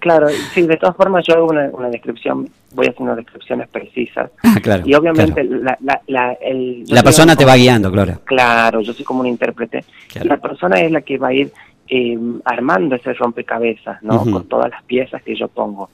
Claro, 0.01 0.29
sí, 0.55 0.63
de 0.63 0.77
todas 0.77 0.95
formas 0.95 1.25
yo 1.27 1.35
hago 1.35 1.49
una, 1.49 1.69
una 1.73 1.89
descripción, 1.89 2.49
voy 2.73 2.87
haciendo 2.87 3.17
descripciones 3.17 3.69
precisas. 3.69 4.31
Ah, 4.45 4.55
claro, 4.63 4.85
y 4.87 4.95
obviamente 4.95 5.43
la, 5.43 5.77
la, 5.81 6.01
la, 6.07 6.33
el, 6.35 6.85
la 6.87 7.03
persona 7.03 7.35
te 7.35 7.45
va 7.45 7.57
guiando, 7.57 7.91
claro. 7.91 8.21
Claro, 8.25 8.81
yo 8.81 8.93
soy 8.93 9.05
como 9.05 9.21
un 9.23 9.27
intérprete. 9.27 9.85
La 10.23 10.37
persona 10.37 10.81
es 10.81 10.93
la 10.93 11.01
que 11.01 11.19
va 11.19 11.29
a 11.29 11.33
ir 11.35 11.53
eh, 11.89 12.17
armando 12.45 12.95
ese 12.95 13.13
rompecabezas, 13.13 14.01
¿no? 14.05 14.21
Con 14.23 14.45
todas 14.47 14.71
las 14.71 14.85
piezas 14.85 15.21
que 15.25 15.35
yo 15.35 15.49
pongo. 15.49 15.91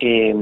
Eh, 0.00 0.34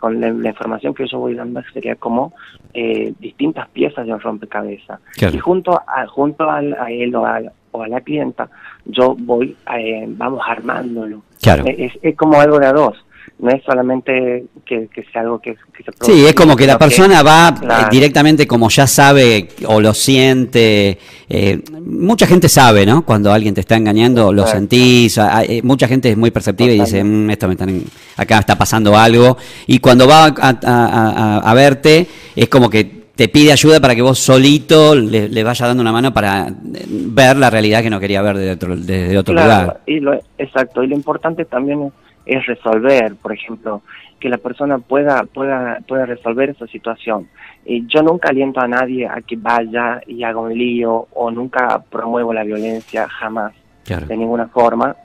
con 0.00 0.20
la, 0.20 0.28
información 0.48 0.92
que 0.92 1.06
yo 1.06 1.20
voy 1.20 1.34
dando 1.34 1.62
sería 1.72 1.94
como 1.94 2.32
eh, 2.74 3.12
distintas 3.20 3.68
piezas 3.68 4.06
de 4.06 4.12
un 4.12 4.20
rompecabezas. 4.20 4.98
Y 5.32 5.38
junto 5.38 5.80
a, 5.86 6.04
junto 6.08 6.50
a, 6.50 6.58
a 6.58 6.90
él 6.90 7.14
o 7.14 7.24
a, 7.24 7.40
o 7.72 7.82
a 7.82 7.88
la 7.88 8.00
clienta, 8.00 8.48
yo 8.84 9.14
voy, 9.18 9.56
eh, 9.78 10.04
vamos 10.08 10.40
armándolo. 10.46 11.22
Claro. 11.40 11.64
Es, 11.66 11.92
es, 12.02 12.16
como 12.16 12.40
algo 12.40 12.58
de 12.58 12.66
a 12.66 12.72
dos. 12.72 12.96
No 13.38 13.50
es 13.50 13.62
solamente 13.64 14.44
que, 14.66 14.88
sea 15.12 15.22
algo 15.22 15.38
que, 15.40 15.54
se 15.54 15.92
produce. 15.92 16.12
Sí, 16.12 16.26
es 16.26 16.34
como 16.34 16.54
que 16.56 16.66
la 16.66 16.78
persona 16.78 17.22
va 17.22 17.54
eh, 17.62 17.86
directamente 17.90 18.46
como 18.46 18.68
ya 18.68 18.86
sabe 18.86 19.48
o 19.66 19.80
lo 19.80 19.94
siente. 19.94 20.98
Eh, 21.26 21.62
mucha 21.82 22.26
gente 22.26 22.50
sabe, 22.50 22.84
¿no? 22.84 23.02
Cuando 23.02 23.32
alguien 23.32 23.54
te 23.54 23.62
está 23.62 23.76
engañando, 23.76 24.30
lo 24.30 24.46
sentís. 24.46 25.18
mucha 25.62 25.88
gente 25.88 26.10
es 26.10 26.18
muy 26.18 26.30
perceptiva 26.30 26.70
y 26.70 26.80
dice, 26.80 27.02
mm, 27.02 27.30
esto 27.30 27.46
me 27.46 27.54
están, 27.54 27.82
acá 28.16 28.40
está 28.40 28.58
pasando 28.58 28.94
algo. 28.96 29.38
Y 29.66 29.78
cuando 29.78 30.06
va 30.06 30.26
a, 30.26 31.40
a 31.42 31.54
verte, 31.54 32.06
es 32.36 32.48
como 32.48 32.68
que 32.68 32.99
te 33.20 33.28
pide 33.28 33.52
ayuda 33.52 33.80
para 33.80 33.94
que 33.94 34.00
vos 34.00 34.18
solito 34.18 34.94
le, 34.94 35.28
le 35.28 35.44
vaya 35.44 35.66
dando 35.66 35.82
una 35.82 35.92
mano 35.92 36.10
para 36.10 36.48
eh, 36.48 36.86
ver 36.88 37.36
la 37.36 37.50
realidad 37.50 37.82
que 37.82 37.90
no 37.90 38.00
quería 38.00 38.22
ver 38.22 38.38
desde 38.38 38.52
otro, 38.52 38.74
desde 38.74 39.18
otro 39.18 39.34
lugar. 39.34 39.80
Y 39.84 40.00
lo, 40.00 40.18
exacto, 40.38 40.82
y 40.82 40.86
lo 40.86 40.96
importante 40.96 41.44
también 41.44 41.92
es, 42.24 42.46
resolver, 42.46 43.16
por 43.16 43.34
ejemplo, 43.34 43.82
que 44.18 44.30
la 44.30 44.38
persona 44.38 44.78
pueda, 44.78 45.24
pueda, 45.24 45.80
pueda 45.86 46.06
resolver 46.06 46.48
esa 46.48 46.66
situación. 46.68 47.28
Y 47.66 47.86
yo 47.88 48.02
nunca 48.02 48.30
aliento 48.30 48.58
a 48.58 48.66
nadie 48.66 49.06
a 49.06 49.20
que 49.20 49.36
vaya 49.36 50.00
y 50.06 50.22
haga 50.22 50.40
un 50.40 50.56
lío 50.56 51.08
o 51.12 51.30
nunca 51.30 51.84
promuevo 51.90 52.32
la 52.32 52.42
violencia, 52.42 53.06
jamás, 53.06 53.52
de 53.84 54.16
ninguna 54.16 54.48
forma, 54.48 54.96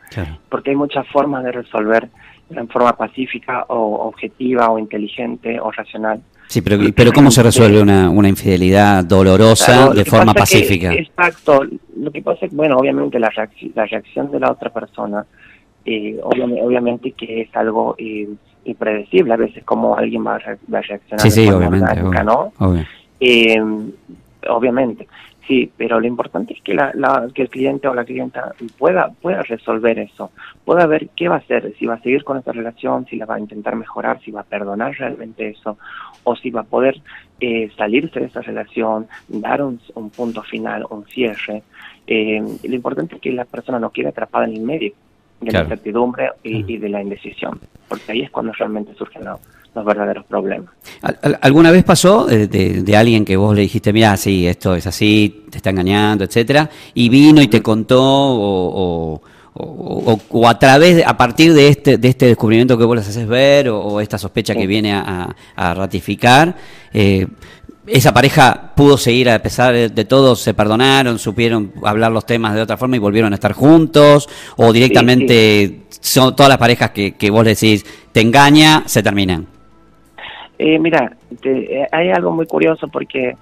porque 0.48 0.69
hay 0.69 0.77
muchas 0.77 1.05
formas 1.10 1.43
de 1.43 1.51
resolver 1.51 2.07
en 2.50 2.69
forma 2.69 2.95
pacífica 2.95 3.65
o 3.67 4.07
objetiva 4.07 4.69
o 4.69 4.79
inteligente 4.79 5.60
o 5.60 5.69
racional. 5.69 6.22
Sí, 6.47 6.61
pero, 6.61 6.79
pero 6.95 7.11
¿cómo 7.11 7.31
se 7.31 7.43
resuelve 7.43 7.81
una, 7.81 8.09
una 8.09 8.29
infidelidad 8.29 9.03
dolorosa 9.03 9.89
de 9.89 10.05
forma 10.05 10.33
pacífica? 10.33 10.93
exacto. 10.93 11.61
Lo 11.97 12.11
que 12.11 12.21
pasa 12.21 12.45
es 12.45 12.51
que, 12.51 12.55
bueno, 12.55 12.77
obviamente 12.77 13.19
la, 13.19 13.31
la 13.73 13.85
reacción 13.85 14.31
de 14.31 14.39
la 14.39 14.51
otra 14.51 14.69
persona, 14.69 15.25
eh, 15.85 16.19
obviamente, 16.23 17.11
que 17.11 17.41
es 17.41 17.55
algo 17.55 17.95
eh, 17.97 18.27
impredecible, 18.65 19.33
a 19.33 19.37
veces 19.37 19.63
como 19.63 19.95
alguien 19.95 20.25
va 20.25 20.35
a, 20.35 20.39
reaccionar 20.39 21.19
sí, 21.19 21.31
sí, 21.31 21.49
obviamente, 21.49 22.23
¿no? 22.23 22.51
Eh, 23.19 23.61
obviamente. 24.49 25.07
Sí, 25.47 25.71
pero 25.77 25.99
lo 25.99 26.07
importante 26.07 26.53
es 26.53 26.61
que, 26.61 26.73
la, 26.73 26.91
que 27.33 27.43
el 27.43 27.49
cliente 27.49 27.87
o 27.87 27.93
la 27.93 28.03
clienta 28.03 28.53
pueda, 28.79 29.09
pueda 29.21 29.43
resolver 29.43 29.99
eso, 29.99 30.31
pueda 30.63 30.87
ver 30.87 31.09
qué 31.15 31.27
va 31.27 31.35
a 31.35 31.39
hacer, 31.39 31.73
si 31.77 31.85
va 31.85 31.95
a 31.95 32.01
seguir 32.01 32.23
con 32.23 32.37
esa 32.37 32.51
relación, 32.51 33.05
si 33.05 33.17
la 33.17 33.27
va 33.27 33.35
a 33.35 33.39
intentar 33.39 33.75
mejorar, 33.75 34.19
si 34.21 34.31
va 34.31 34.41
a 34.41 34.45
perdonar 34.45 34.93
realmente 34.97 35.49
eso, 35.49 35.77
o 36.23 36.35
si 36.35 36.49
va 36.49 36.61
a 36.61 36.63
poder 36.63 36.99
eh, 37.39 37.69
salirse 37.77 38.21
de 38.21 38.25
esa 38.25 38.41
relación, 38.41 39.07
dar 39.27 39.61
un, 39.61 39.79
punto 40.15 40.41
final, 40.41 40.87
un 40.89 41.05
cierre. 41.05 41.61
Eh, 42.07 42.41
lo 42.63 42.75
importante 42.75 43.15
es 43.15 43.21
que 43.21 43.31
la 43.31 43.45
persona 43.45 43.79
no 43.79 43.91
quede 43.91 44.07
atrapada 44.07 44.45
en 44.45 44.53
el 44.53 44.61
medio 44.61 44.93
de 45.41 45.51
la 45.51 45.61
incertidumbre 45.61 46.31
y, 46.41 46.77
de 46.77 46.89
la 46.89 47.03
indecisión, 47.03 47.59
porque 47.87 48.13
ahí 48.13 48.21
es 48.21 48.31
cuando 48.31 48.51
realmente 48.53 48.95
surgen 48.95 49.25
los 49.25 49.39
los 49.75 49.86
verdaderos 49.86 50.25
problemas. 50.25 50.74
¿Alguna 51.41 51.70
vez 51.70 51.84
pasó 51.84 52.25
de, 52.25 52.96
alguien 52.98 53.25
que 53.25 53.36
vos 53.36 53.53
le 53.53 53.62
dijiste, 53.62 53.91
mira, 53.91 54.15
sí, 54.17 54.48
esto 54.48 54.74
es 54.75 54.88
así, 54.88 55.46
te 55.50 55.58
está 55.58 55.70
engañando, 55.70 56.24
etcétera, 56.24 56.70
y 56.94 57.10
vino 57.10 57.41
y 57.41 57.48
te 57.48 57.62
contó 57.62 58.01
o, 58.01 59.22
o, 59.53 60.48
a 60.48 60.58
través, 60.60 61.05
a 61.05 61.17
partir 61.17 61.53
de 61.53 61.67
este, 61.67 61.98
de 61.98 62.08
este 62.08 62.27
descubrimiento 62.27 62.77
que 62.77 62.86
vos 62.86 62.96
les 62.96 63.08
haces 63.08 63.27
ver 63.27 63.70
o, 63.70 64.00
esta 64.00 64.17
sospecha 64.17 64.55
que 64.55 64.65
viene 64.65 64.94
a, 64.94 65.36
ratificar, 65.74 66.55
eh, 66.94 67.27
esa 67.88 68.13
pareja 68.13 68.74
pudo 68.75 68.98
seguir 68.98 69.29
a 69.29 69.39
pesar 69.39 69.74
de, 69.74 70.05
todo, 70.05 70.36
se 70.36 70.53
perdonaron, 70.53 71.20
supieron 71.20 71.72
hablar 71.84 72.12
los 72.12 72.25
temas 72.25 72.55
de 72.55 72.62
otra 72.62 72.77
forma 72.77 72.96
y 72.96 73.00
volvieron 73.00 73.32
a 73.34 73.36
estar 73.36 73.53
juntos, 73.53 74.27
o 74.55 74.74
directamente 74.74 75.82
son 76.00 76.36
todas 76.36 76.50
las 76.50 76.58
parejas 76.58 76.91
que, 76.91 77.13
que 77.13 77.29
vos 77.29 77.46
decís 77.46 77.86
te 78.12 78.22
engaña, 78.22 78.84
se 78.86 79.03
terminan. 79.03 79.54
Eh, 80.57 80.79
mira, 80.79 81.15
eh, 81.43 81.88
hay 81.91 82.09
algo 82.12 82.31
muy 82.31 82.45
curioso 82.45 82.88
porque 82.88 83.35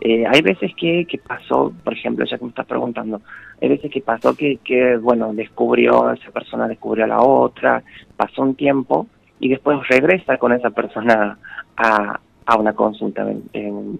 eh, 0.00 0.24
hay 0.26 0.40
veces 0.40 0.72
que, 0.76 1.04
que 1.04 1.18
pasó, 1.18 1.72
por 1.84 1.92
ejemplo, 1.92 2.24
ya 2.24 2.38
que 2.38 2.44
me 2.44 2.50
estás 2.50 2.66
preguntando, 2.66 3.20
hay 3.60 3.68
veces 3.68 3.90
que 3.90 4.00
pasó 4.00 4.34
que, 4.34 4.58
que, 4.64 4.96
bueno, 4.96 5.32
descubrió, 5.34 6.12
esa 6.12 6.30
persona 6.30 6.68
descubrió 6.68 7.04
a 7.04 7.08
la 7.08 7.20
otra, 7.20 7.82
pasó 8.16 8.42
un 8.42 8.54
tiempo 8.54 9.06
y 9.40 9.48
después 9.48 9.78
regresa 9.88 10.38
con 10.38 10.52
esa 10.52 10.70
persona 10.70 11.38
a, 11.76 12.20
a 12.46 12.56
una 12.56 12.72
consulta, 12.72 13.26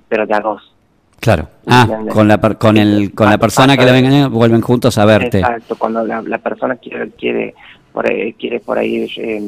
pero 0.08 0.26
de 0.26 0.34
a 0.34 0.40
dos. 0.40 0.74
Claro. 1.20 1.48
Ah, 1.66 1.86
con 2.10 2.28
la, 2.28 2.38
con 2.38 2.78
el, 2.78 3.12
con 3.14 3.28
la 3.28 3.36
persona 3.36 3.76
que 3.76 3.84
la 3.84 3.92
ven 3.92 4.32
vuelven 4.32 4.62
juntos 4.62 4.96
a 4.96 5.04
verte. 5.04 5.40
Exacto, 5.40 5.76
cuando 5.76 6.02
la, 6.02 6.22
la 6.22 6.38
persona 6.38 6.76
quiere, 6.76 7.10
quiere 7.10 7.54
por 7.92 8.10
ahí, 8.10 8.32
quiere 8.34 8.60
por 8.60 8.78
ahí 8.78 9.06
eh, 9.18 9.42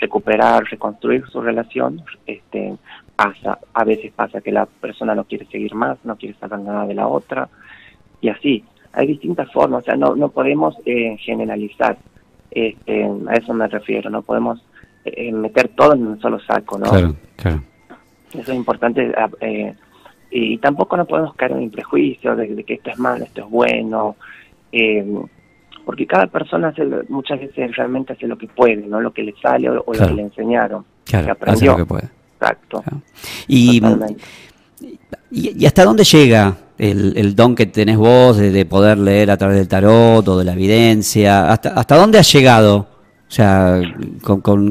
recuperar, 0.00 0.64
reconstruir 0.64 1.24
su 1.30 1.40
relación, 1.40 2.02
este, 2.26 2.76
pasa, 3.16 3.58
a 3.72 3.84
veces 3.84 4.12
pasa 4.12 4.40
que 4.40 4.52
la 4.52 4.66
persona 4.66 5.14
no 5.14 5.24
quiere 5.24 5.46
seguir 5.46 5.74
más, 5.74 5.98
no 6.04 6.16
quiere 6.16 6.36
saber 6.38 6.58
nada 6.60 6.86
de 6.86 6.94
la 6.94 7.08
otra, 7.08 7.48
y 8.20 8.28
así. 8.28 8.64
Hay 8.96 9.08
distintas 9.08 9.50
formas, 9.52 9.82
o 9.82 9.84
sea, 9.84 9.96
no, 9.96 10.14
no 10.14 10.28
podemos 10.28 10.76
eh, 10.86 11.16
generalizar, 11.18 11.96
este, 12.50 13.04
a 13.26 13.34
eso 13.34 13.52
me 13.52 13.66
refiero, 13.66 14.08
no 14.08 14.22
podemos 14.22 14.64
eh, 15.04 15.32
meter 15.32 15.68
todo 15.68 15.94
en 15.94 16.06
un 16.06 16.20
solo 16.20 16.38
saco, 16.38 16.78
¿no? 16.78 16.90
Claro, 16.90 17.16
claro. 17.36 17.62
Eso 18.32 18.52
es 18.52 18.56
importante, 18.56 19.12
eh, 19.40 19.74
y 20.30 20.58
tampoco 20.58 20.96
no 20.96 21.06
podemos 21.06 21.34
caer 21.34 21.52
en 21.52 21.64
el 21.64 21.70
prejuicio 21.70 22.34
de, 22.36 22.62
que 22.64 22.74
esto 22.74 22.90
es 22.90 22.98
malo, 22.98 23.24
esto 23.24 23.42
es 23.42 23.50
bueno, 23.50 24.16
eh, 24.72 25.04
porque 25.84 26.06
cada 26.06 26.26
persona 26.26 26.68
hace, 26.68 26.84
muchas 27.08 27.40
veces 27.40 27.76
realmente 27.76 28.12
hace 28.12 28.26
lo 28.26 28.38
que 28.38 28.46
puede, 28.46 28.76
no 28.86 29.00
lo 29.00 29.12
que 29.12 29.22
le 29.22 29.34
sale 29.40 29.68
o, 29.68 29.74
lo 29.74 29.84
que 29.84 30.14
le 30.14 30.22
enseñaron, 30.22 30.84
claro, 31.04 31.26
que 31.26 31.30
aprendió. 31.32 31.72
Hace 31.72 31.78
lo 31.80 31.84
que 31.84 31.86
puede. 31.86 32.08
Exacto. 32.40 32.82
Y, 33.48 33.80
y, 35.30 35.66
hasta 35.66 35.84
dónde 35.84 36.04
llega 36.04 36.56
el, 36.78 37.16
el, 37.16 37.34
don 37.34 37.54
que 37.54 37.66
tenés 37.66 37.96
vos 37.96 38.36
de, 38.36 38.50
de, 38.50 38.64
poder 38.66 38.98
leer 38.98 39.30
a 39.30 39.36
través 39.36 39.56
del 39.56 39.68
tarot 39.68 40.26
o 40.26 40.38
de 40.38 40.44
la 40.44 40.52
evidencia? 40.52 41.50
¿Hasta, 41.50 41.70
hasta 41.70 41.96
dónde 41.96 42.18
has 42.18 42.32
llegado? 42.32 42.93
O 43.34 43.36
sea, 43.36 43.82
con, 44.22 44.40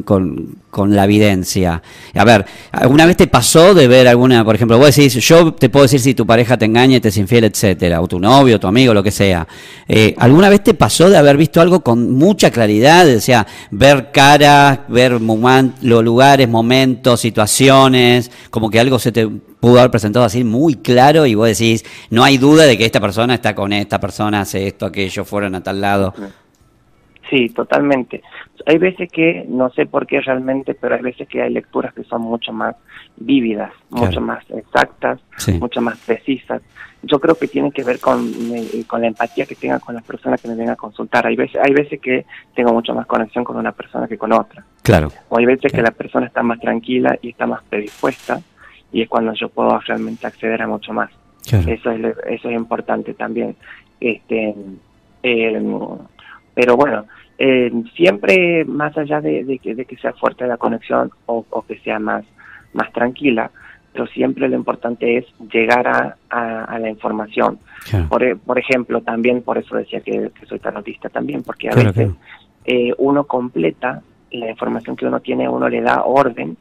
con, 0.70 0.96
la 0.96 1.04
evidencia. 1.04 1.82
A 2.14 2.24
ver, 2.24 2.46
¿alguna 2.72 3.04
vez 3.04 3.18
te 3.18 3.26
pasó 3.26 3.74
de 3.74 3.86
ver 3.86 4.08
alguna, 4.08 4.42
por 4.42 4.54
ejemplo, 4.54 4.78
vos 4.78 4.96
decís, 4.96 5.12
yo 5.16 5.52
te 5.52 5.68
puedo 5.68 5.82
decir 5.82 6.00
si 6.00 6.14
tu 6.14 6.26
pareja 6.26 6.56
te 6.56 6.64
engaña, 6.64 6.98
te 6.98 7.08
es 7.08 7.16
infiel, 7.18 7.44
etcétera, 7.44 8.00
o 8.00 8.08
tu 8.08 8.18
novio, 8.18 8.58
tu 8.58 8.66
amigo, 8.66 8.94
lo 8.94 9.02
que 9.02 9.10
sea. 9.10 9.46
Eh, 9.86 10.14
¿Alguna 10.16 10.48
vez 10.48 10.64
te 10.64 10.72
pasó 10.72 11.10
de 11.10 11.18
haber 11.18 11.36
visto 11.36 11.60
algo 11.60 11.80
con 11.80 12.12
mucha 12.12 12.50
claridad? 12.50 13.06
O 13.14 13.20
sea, 13.20 13.46
ver 13.70 14.10
caras, 14.12 14.78
ver 14.88 15.20
los 15.20 16.02
lugares, 16.02 16.48
momentos, 16.48 17.20
situaciones, 17.20 18.30
como 18.48 18.70
que 18.70 18.80
algo 18.80 18.98
se 18.98 19.12
te 19.12 19.26
pudo 19.28 19.78
haber 19.78 19.90
presentado 19.90 20.24
así 20.24 20.42
muy 20.42 20.76
claro 20.76 21.26
y 21.26 21.34
vos 21.34 21.48
decís, 21.48 21.84
no 22.08 22.24
hay 22.24 22.38
duda 22.38 22.64
de 22.64 22.78
que 22.78 22.86
esta 22.86 23.00
persona 23.00 23.34
está 23.34 23.54
con 23.54 23.74
esta 23.74 24.00
persona, 24.00 24.40
hace 24.40 24.66
esto, 24.68 24.86
aquello, 24.86 25.26
fueron 25.26 25.54
a 25.54 25.62
tal 25.62 25.82
lado. 25.82 26.14
Sí, 27.30 27.48
totalmente. 27.48 28.22
Hay 28.66 28.78
veces 28.78 29.10
que, 29.10 29.44
no 29.48 29.70
sé 29.70 29.86
por 29.86 30.06
qué 30.06 30.20
realmente, 30.20 30.74
pero 30.74 30.94
hay 30.94 31.02
veces 31.02 31.28
que 31.28 31.42
hay 31.42 31.52
lecturas 31.52 31.92
que 31.92 32.04
son 32.04 32.22
mucho 32.22 32.52
más 32.52 32.76
vívidas, 33.16 33.72
mucho 33.90 34.20
más 34.20 34.44
exactas, 34.50 35.20
mucho 35.58 35.80
más 35.80 35.98
precisas. 35.98 36.62
Yo 37.02 37.20
creo 37.20 37.34
que 37.34 37.48
tiene 37.48 37.70
que 37.70 37.84
ver 37.84 38.00
con, 38.00 38.26
eh, 38.52 38.84
con 38.86 39.02
la 39.02 39.08
empatía 39.08 39.44
que 39.44 39.54
tenga 39.54 39.78
con 39.78 39.94
las 39.94 40.04
personas 40.04 40.40
que 40.40 40.48
me 40.48 40.54
vengan 40.54 40.74
a 40.74 40.76
consultar. 40.76 41.26
Hay 41.26 41.36
veces, 41.36 41.60
hay 41.62 41.72
veces 41.74 42.00
que 42.00 42.24
tengo 42.54 42.72
mucho 42.72 42.94
más 42.94 43.06
conexión 43.06 43.44
con 43.44 43.56
una 43.56 43.72
persona 43.72 44.08
que 44.08 44.16
con 44.16 44.32
otra. 44.32 44.64
Claro. 44.82 45.10
O 45.28 45.38
hay 45.38 45.44
veces 45.44 45.72
que 45.72 45.82
la 45.82 45.90
persona 45.90 46.26
está 46.26 46.42
más 46.42 46.60
tranquila 46.60 47.18
y 47.20 47.30
está 47.30 47.46
más 47.46 47.62
predispuesta 47.64 48.40
y 48.92 49.02
es 49.02 49.08
cuando 49.08 49.34
yo 49.34 49.48
puedo 49.48 49.78
realmente 49.80 50.26
acceder 50.26 50.62
a 50.62 50.68
mucho 50.68 50.92
más. 50.92 51.10
Eso 51.46 51.90
es 51.90 52.16
eso 52.26 52.48
es 52.48 52.56
importante 52.56 53.12
también. 53.12 53.54
Este, 54.00 54.54
eh, 55.22 55.62
pero 56.54 56.76
bueno, 56.76 57.04
eh, 57.38 57.72
siempre 57.96 58.64
más 58.64 58.96
allá 58.96 59.20
de, 59.20 59.58
que, 59.62 59.74
de, 59.74 59.84
que, 59.84 59.96
sea 59.96 60.12
fuerte 60.12 60.46
la 60.46 60.56
conexión 60.56 61.10
o, 61.26 61.44
que 61.66 61.78
sea 61.80 61.98
más, 61.98 62.24
más 62.72 62.92
tranquila, 62.92 63.50
pero 63.92 64.06
siempre 64.06 64.48
lo 64.48 64.56
importante 64.56 65.18
es 65.18 65.26
llegar 65.52 65.86
a, 65.86 66.16
a, 66.28 66.78
la 66.78 66.88
información. 66.88 67.58
Por, 68.08 68.38
por, 68.38 68.58
ejemplo, 68.58 69.00
también 69.02 69.42
por 69.42 69.58
eso 69.58 69.76
decía 69.76 70.00
que, 70.00 70.30
soy 70.48 70.58
tarotista 70.58 71.08
también, 71.08 71.42
porque 71.42 71.68
a 71.68 71.74
veces 71.74 72.10
eh, 72.64 72.92
uno 72.98 73.24
completa 73.24 74.02
la 74.30 74.50
información 74.50 74.96
que 74.96 75.06
uno 75.06 75.20
tiene, 75.20 75.48
uno 75.48 75.68
le 75.68 75.80
da 75.80 76.02
orden 76.04 76.56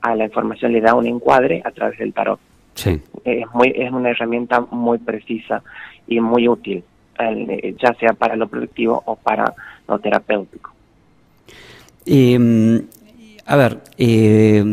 a 0.00 0.14
la 0.14 0.24
información, 0.24 0.72
le 0.72 0.80
da 0.80 0.94
un 0.94 1.06
encuadre 1.06 1.62
a 1.64 1.70
través 1.70 1.98
del 1.98 2.12
tarot. 2.12 2.38
Sí. 2.74 3.00
Es, 3.24 3.46
muy, 3.54 3.72
es 3.74 3.90
una 3.90 4.10
herramienta 4.10 4.60
muy 4.60 4.98
precisa 4.98 5.62
y 6.06 6.20
muy 6.20 6.46
útil. 6.48 6.84
Eh, 7.18 7.74
ya 7.78 7.94
sea 7.94 8.12
para 8.12 8.36
lo 8.36 8.46
productivo 8.46 9.02
o 9.06 9.16
para 9.16 9.54
lo 9.88 9.98
terapéutico. 9.98 10.72
Em, 12.04 12.82
a 13.46 13.56
ver, 13.56 13.82
eh, 13.98 14.64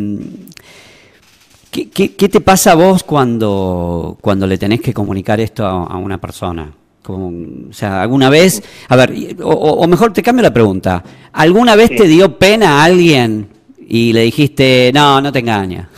¿qué, 1.72 2.16
qué, 2.16 2.30
te 2.30 2.42
pasa 2.42 2.74
a 2.74 2.76
vos 2.76 3.04
cuando, 3.04 4.18
cuando 4.22 4.46
le 4.46 4.58
tenés 4.58 4.82
que 4.82 4.94
comunicar 4.94 5.40
esto 5.40 5.66
a, 5.66 5.98
una 5.98 6.20
persona? 6.20 6.72
Como, 7.02 7.70
o 7.70 7.74
sea, 7.74 8.02
¿alguna 8.02 8.30
vez, 8.30 8.64
a 8.88 8.96
ver, 8.96 9.36
o, 9.44 9.88
mejor 9.88 10.14
te 10.14 10.24
cambio 10.24 10.44
la 10.44 10.54
pregunta, 10.54 11.04
¿alguna 11.34 11.76
vez 11.76 11.96
te 11.96 12.08
dio 12.08 12.38
pena 12.38 12.80
a 12.80 12.84
alguien 12.86 13.48
y 13.80 14.14
le 14.14 14.22
dijiste, 14.22 14.92
no, 14.94 15.20
no 15.20 15.32
te 15.32 15.40
engaña? 15.40 15.90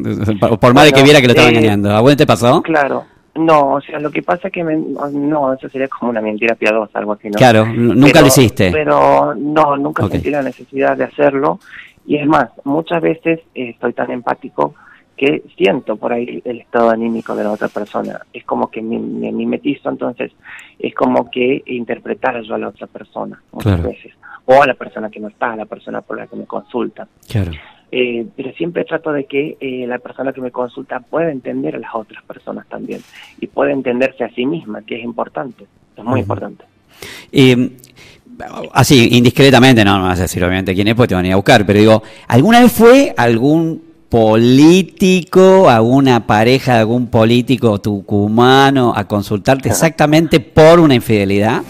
por 0.60 0.74
más 0.74 0.84
de 0.84 0.92
que 0.92 1.02
viera 1.02 1.20
que 1.20 1.26
lo 1.28 1.32
estaba 1.32 1.48
eh, 1.48 1.52
engañando. 1.52 1.90
¿A 1.94 2.00
vos 2.00 2.16
te 2.16 2.26
pasó? 2.26 2.62
Claro, 2.62 3.04
no, 3.44 3.74
o 3.74 3.80
sea, 3.80 3.98
lo 3.98 4.10
que 4.10 4.22
pasa 4.22 4.48
es 4.48 4.52
que 4.52 4.62
no, 4.62 5.52
eso 5.52 5.68
sería 5.68 5.88
como 5.88 6.10
una 6.10 6.20
mentira 6.20 6.54
piadosa, 6.54 6.98
algo 6.98 7.12
así, 7.12 7.28
¿no? 7.28 7.36
Claro, 7.36 7.66
nunca 7.66 8.20
lo 8.20 8.26
hiciste. 8.26 8.70
Pero 8.70 9.34
no, 9.34 9.76
nunca 9.76 10.06
sentí 10.08 10.30
la 10.30 10.42
necesidad 10.42 10.96
de 10.96 11.04
hacerlo. 11.04 11.60
Y 12.06 12.16
es 12.16 12.26
más, 12.26 12.50
muchas 12.64 13.02
veces 13.02 13.40
eh, 13.54 13.70
estoy 13.70 13.92
tan 13.92 14.10
empático 14.10 14.74
que 15.16 15.42
siento 15.56 15.96
por 15.96 16.12
ahí 16.12 16.42
el 16.44 16.60
estado 16.60 16.90
anímico 16.90 17.34
de 17.36 17.44
la 17.44 17.52
otra 17.52 17.68
persona. 17.68 18.20
Es 18.32 18.44
como 18.44 18.70
que 18.70 18.80
me, 18.80 18.98
me 18.98 19.30
mimetizo, 19.32 19.90
entonces 19.90 20.32
es 20.78 20.94
como 20.94 21.30
que 21.30 21.62
interpretar 21.66 22.40
yo 22.42 22.54
a 22.54 22.58
la 22.58 22.68
otra 22.68 22.86
persona 22.86 23.40
muchas 23.52 23.82
veces. 23.82 24.12
O 24.46 24.62
a 24.62 24.66
la 24.66 24.74
persona 24.74 25.10
que 25.10 25.20
no 25.20 25.28
está, 25.28 25.52
a 25.52 25.56
la 25.56 25.66
persona 25.66 26.00
por 26.00 26.18
la 26.18 26.26
que 26.26 26.36
me 26.36 26.46
consulta. 26.46 27.06
Claro. 27.28 27.52
Eh, 27.92 28.26
pero 28.36 28.52
siempre 28.52 28.84
trato 28.84 29.12
de 29.12 29.24
que 29.24 29.56
eh, 29.60 29.84
la 29.86 29.98
persona 29.98 30.32
que 30.32 30.40
me 30.40 30.52
consulta 30.52 31.00
pueda 31.00 31.32
entender 31.32 31.74
a 31.74 31.78
las 31.78 31.92
otras 31.92 32.22
personas 32.24 32.66
también 32.68 33.00
y 33.40 33.48
pueda 33.48 33.72
entenderse 33.72 34.22
a 34.22 34.30
sí 34.30 34.46
misma, 34.46 34.82
que 34.82 34.96
es 34.96 35.04
importante, 35.04 35.66
es 35.96 36.04
muy 36.04 36.20
importante. 36.20 36.64
Y 37.32 37.72
así, 38.72 39.08
indiscretamente, 39.12 39.84
no, 39.84 39.98
no 39.98 40.04
vas 40.04 40.20
a 40.20 40.22
decir 40.22 40.42
obviamente 40.44 40.74
quién 40.74 40.86
es, 40.86 40.94
porque 40.94 41.08
te 41.08 41.14
van 41.16 41.24
a 41.24 41.28
ir 41.28 41.32
a 41.32 41.36
buscar, 41.36 41.66
pero 41.66 41.78
digo, 41.80 42.02
¿alguna 42.28 42.60
vez 42.60 42.72
fue 42.72 43.12
algún 43.16 43.82
político, 44.08 45.70
alguna 45.70 46.26
pareja 46.26 46.74
de 46.74 46.78
algún 46.80 47.08
político 47.08 47.80
tucumano 47.80 48.92
a 48.94 49.04
consultarte 49.06 49.68
exactamente 49.68 50.40
por 50.40 50.80
una 50.80 50.94
infidelidad? 50.94 51.62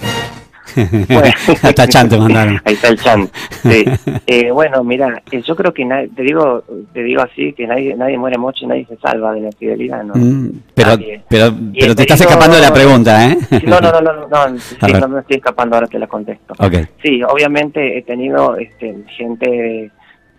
Bueno, 1.09 1.33
Hasta 1.62 1.88
Chan 1.88 2.09
mandaron. 2.11 2.61
Ahí 2.64 2.74
está 2.74 2.88
el 2.88 2.98
Chan. 2.98 3.28
Sí. 3.62 3.85
Eh, 4.26 4.50
bueno, 4.50 4.83
mira, 4.85 5.22
eh, 5.30 5.42
yo 5.42 5.56
creo 5.56 5.72
que 5.72 5.87
te 6.14 6.22
digo 6.22 6.64
te 6.92 7.02
digo 7.02 7.22
así, 7.22 7.52
que 7.52 7.66
nadie 7.66 7.94
nadie 7.96 8.18
muere 8.18 8.38
mucho 8.38 8.64
y 8.64 8.68
nadie 8.68 8.87
se 8.87 8.96
salva 8.96 9.33
de 9.33 9.40
la 9.42 9.46
infidelidad, 9.48 10.04
¿no? 10.04 10.14
Mm, 10.14 10.62
pero 10.74 10.96
pero, 11.28 11.52
pero 11.78 11.94
te 11.94 12.02
estás 12.02 12.20
escapando 12.20 12.56
de 12.56 12.62
la 12.62 12.72
pregunta, 12.72 13.28
¿eh? 13.28 13.38
No, 13.66 13.80
no, 13.80 13.92
no, 13.92 14.00
no, 14.00 14.28
no, 14.28 14.59
sí, 14.59 14.92
no 15.00 15.09
me 15.09 15.20
estoy 15.20 15.37
escapando, 15.37 15.76
ahora 15.76 15.87
te 15.87 15.98
la 15.98 16.06
contesto. 16.06 16.54
Okay. 16.59 16.87
Sí, 17.02 17.22
obviamente 17.22 17.98
he 17.98 18.02
tenido 18.02 18.56
este, 18.56 19.04
gente, 19.16 19.90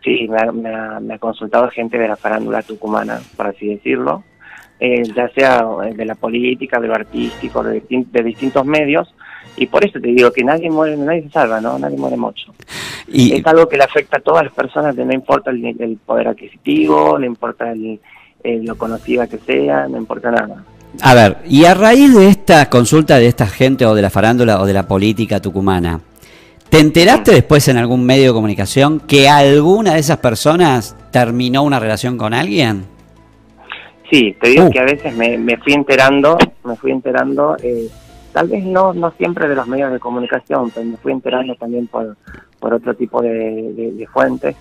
sí, 0.04 0.28
me 0.30 0.40
ha, 0.40 0.52
me, 0.52 0.74
ha, 0.74 1.00
me 1.00 1.14
ha 1.16 1.20
consultado 1.20 1.70
gente 1.70 1.98
de 1.98 2.08
la 2.08 2.16
farándula 2.16 2.62
tucumana, 2.62 3.20
por 3.36 3.48
así 3.48 3.68
decirlo, 3.68 4.24
eh, 4.80 5.04
ya 5.16 5.30
sea 5.30 5.64
de 5.94 6.06
la 6.06 6.16
política, 6.16 6.80
de 6.80 6.88
lo 6.88 6.96
artístico, 6.96 7.64
de, 7.64 7.84
de 7.88 8.24
distintos 8.24 8.66
medios, 8.66 9.14
y 9.58 9.68
por 9.68 9.86
eso 9.86 10.00
te 10.00 10.08
digo 10.08 10.32
que 10.32 10.44
nadie 10.44 10.70
muere, 10.70 10.98
nadie 10.98 11.24
se 11.24 11.30
salva, 11.30 11.60
¿no? 11.60 11.78
Nadie 11.78 11.98
muere 11.98 12.18
mucho. 12.18 12.54
Y... 13.08 13.34
Es 13.34 13.46
algo 13.46 13.68
que 13.68 13.78
le 13.78 13.84
afecta 13.84 14.18
a 14.18 14.22
todas 14.22 14.44
las 14.46 14.54
personas, 14.54 14.96
no 14.96 15.14
importa 15.14 15.52
el, 15.52 15.98
poder 16.06 16.30
adquisitivo, 16.30 17.20
no 17.20 17.26
importa 17.26 17.72
el, 17.72 18.00
lo 18.44 18.78
conocida 18.78 19.28
que 19.28 19.38
sea, 19.38 19.88
no 19.88 19.98
importa 19.98 20.32
nada. 20.32 20.64
A 21.02 21.14
ver, 21.14 21.38
y 21.48 21.66
a 21.66 21.74
raíz 21.74 22.14
de 22.14 22.28
esta 22.28 22.70
consulta 22.70 23.18
de 23.18 23.28
esta 23.28 23.48
gente 23.48 23.86
o 23.86 23.96
de 23.96 24.02
la 24.02 24.10
farándula 24.10 24.62
o 24.62 24.66
de 24.66 24.74
la 24.74 24.88
política 24.88 25.40
tucumana, 25.40 26.02
¿te 26.70 26.80
enteraste 26.80 27.32
después 27.32 27.68
en 27.68 27.78
algún 27.78 28.06
medio 28.06 28.28
de 28.28 28.34
comunicación 28.34 29.00
que 29.00 29.30
alguna 29.30 29.94
de 29.94 30.00
esas 30.00 30.18
personas 30.18 30.96
terminó 31.12 31.64
una 31.64 31.80
relación 31.80 32.18
con 32.18 32.34
alguien? 32.34 32.86
Sí, 34.12 34.36
te 34.42 34.50
digo 34.50 34.66
uh. 34.66 34.70
que 34.70 34.80
a 34.80 34.84
veces 34.84 35.16
me, 35.16 35.38
me, 35.38 35.56
fui 35.58 35.74
enterando, 35.74 36.38
me 36.66 36.76
fui 36.76 36.92
enterando 36.92 37.56
eh, 37.64 37.88
tal 38.34 38.48
vez 38.48 38.64
no 38.64 38.94
no 38.94 39.12
siempre 39.12 39.48
de 39.48 39.56
los 39.56 39.68
medios 39.68 39.92
de 39.92 40.00
comunicación, 40.00 40.72
pero 40.72 40.86
me 40.86 40.98
fui 40.98 41.12
enterando 41.12 41.56
también 41.56 41.88
por, 41.88 42.16
por 42.60 42.74
otro 42.74 42.94
tipo 42.94 43.22
de, 43.22 44.08
fuentes 44.12 44.56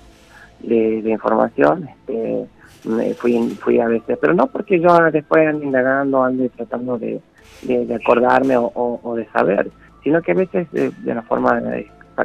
de, 0.60 1.02
información. 1.10 1.88
Este, 1.88 2.46
me 2.84 3.14
fui, 3.14 3.38
fui 3.60 3.78
a 3.78 3.88
veces, 3.88 4.18
pero 4.20 4.32
no 4.34 4.46
porque 4.46 4.80
yo 4.80 4.88
después 5.10 5.46
ande 5.46 5.66
indagando, 5.66 6.24
ande 6.24 6.48
tratando 6.48 6.98
de, 6.98 7.20
de, 7.62 7.94
acordarme 7.94 8.54
o, 8.56 9.14
de 9.16 9.26
saber, 9.26 9.70
sino 10.02 10.22
que 10.22 10.32
a 10.32 10.34
veces 10.34 10.70
de, 10.72 10.92
una 11.04 11.22
forma 11.22 11.60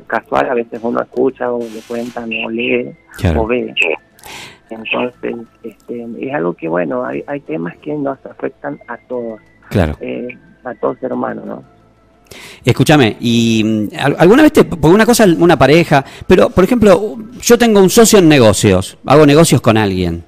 casual, 0.07 0.49
a 0.49 0.53
veces 0.53 0.79
uno 0.81 1.01
escucha 1.01 1.51
o 1.51 1.59
le 1.59 1.81
cuentan 1.87 2.29
o 2.45 2.49
lee 2.49 2.95
o 3.35 3.45
ve. 3.45 3.73
Entonces, 4.69 5.35
este, 5.63 6.07
es 6.19 6.33
algo 6.33 6.53
que, 6.53 6.67
bueno, 6.67 7.05
hay, 7.05 7.23
hay 7.27 7.39
temas 7.41 7.77
que 7.77 7.93
nos 7.93 8.23
afectan 8.25 8.79
a 8.87 8.97
todos, 8.97 9.39
Claro. 9.69 9.95
eh, 9.99 10.27
a 10.65 10.75
todo 10.75 10.95
ser 10.99 11.13
humano, 11.13 11.43
¿no? 11.45 11.63
Escúchame, 12.63 13.17
y 13.19 13.63
mm, 13.63 13.87
al- 13.99 14.15
alguna 14.19 14.43
vez 14.43 14.53
te, 14.53 14.63
porque 14.63 14.87
una 14.87 15.05
cosa 15.05 15.25
una 15.37 15.57
pareja, 15.57 16.03
pero 16.27 16.49
por 16.49 16.63
ejemplo, 16.63 17.15
yo 17.41 17.57
tengo 17.57 17.79
un 17.79 17.89
socio 17.89 18.19
en 18.19 18.27
negocios, 18.27 18.97
hago 19.05 19.25
negocios 19.25 19.61
con 19.61 19.77
alguien. 19.77 20.23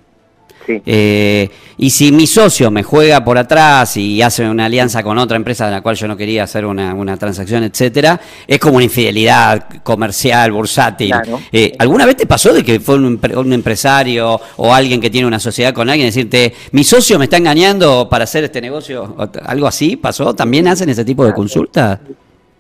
Sí, 0.68 0.82
Eh, 0.86 1.50
y 1.78 1.90
si 1.90 2.12
mi 2.12 2.28
socio 2.28 2.70
me 2.70 2.84
juega 2.84 3.24
por 3.24 3.38
atrás 3.38 3.96
y 3.98 4.22
hace 4.22 4.48
una 4.48 4.66
alianza 4.66 5.02
con 5.02 5.18
otra 5.18 5.38
empresa 5.38 5.66
de 5.66 5.72
la 5.72 5.82
cual 5.82 5.96
yo 5.96 6.08
no 6.08 6.18
quería 6.18 6.44
hacer 6.44 6.66
una, 6.66 6.94
una 6.94 7.16
transacción, 7.16 7.64
etcétera, 7.64 8.20
es 8.46 8.60
como 8.60 8.76
una 8.76 8.84
infidelidad 8.84 9.82
comercial, 9.84 10.52
bursátil. 10.52 11.12
Claro. 11.12 11.40
Eh, 11.52 11.74
¿Alguna 11.80 12.06
vez 12.06 12.18
te 12.18 12.26
pasó 12.26 12.54
de 12.54 12.64
que 12.64 12.80
fue 12.82 12.96
un, 12.96 13.20
un 13.36 13.54
empresario 13.54 14.42
o 14.58 14.74
alguien 14.74 15.00
que 15.00 15.10
tiene 15.10 15.26
una 15.26 15.40
sociedad 15.40 15.74
con 15.74 15.90
alguien 15.90 16.08
decirte, 16.10 16.54
mi 16.72 16.84
socio 16.84 17.18
me 17.18 17.26
está 17.26 17.38
engañando 17.38 18.10
para 18.10 18.26
hacer 18.26 18.44
este 18.44 18.60
negocio? 18.60 19.16
¿Algo 19.46 19.68
así 19.68 19.96
pasó? 19.96 20.34
¿También 20.36 20.68
hacen 20.68 20.90
ese 20.90 21.06
tipo 21.06 21.26
de 21.26 21.34
consultas? 21.34 22.00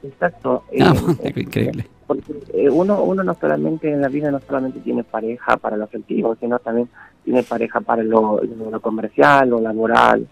Exacto. 0.08 0.64
Ah, 0.80 0.94
eh, 1.24 1.32
qué 1.34 1.42
increíble. 1.42 1.88
Porque 2.08 2.34
eh, 2.54 2.70
uno, 2.70 3.04
uno 3.04 3.24
no 3.24 3.34
solamente 3.36 3.92
en 3.92 4.02
la 4.02 4.08
vida 4.08 4.32
no 4.32 4.40
solamente 4.40 4.80
tiene 4.80 5.04
pareja 5.04 5.58
para 5.58 5.76
lo 5.78 5.84
afectivo, 5.84 6.36
sino 6.40 6.58
también 6.60 6.88
tiene 7.26 7.44
pareja 7.44 7.82
para 7.82 8.02
lo, 8.04 8.42
lo 8.72 8.80
comercial, 8.80 9.50
lo 9.50 9.60
laboral, 9.60 10.26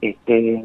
este, 0.00 0.62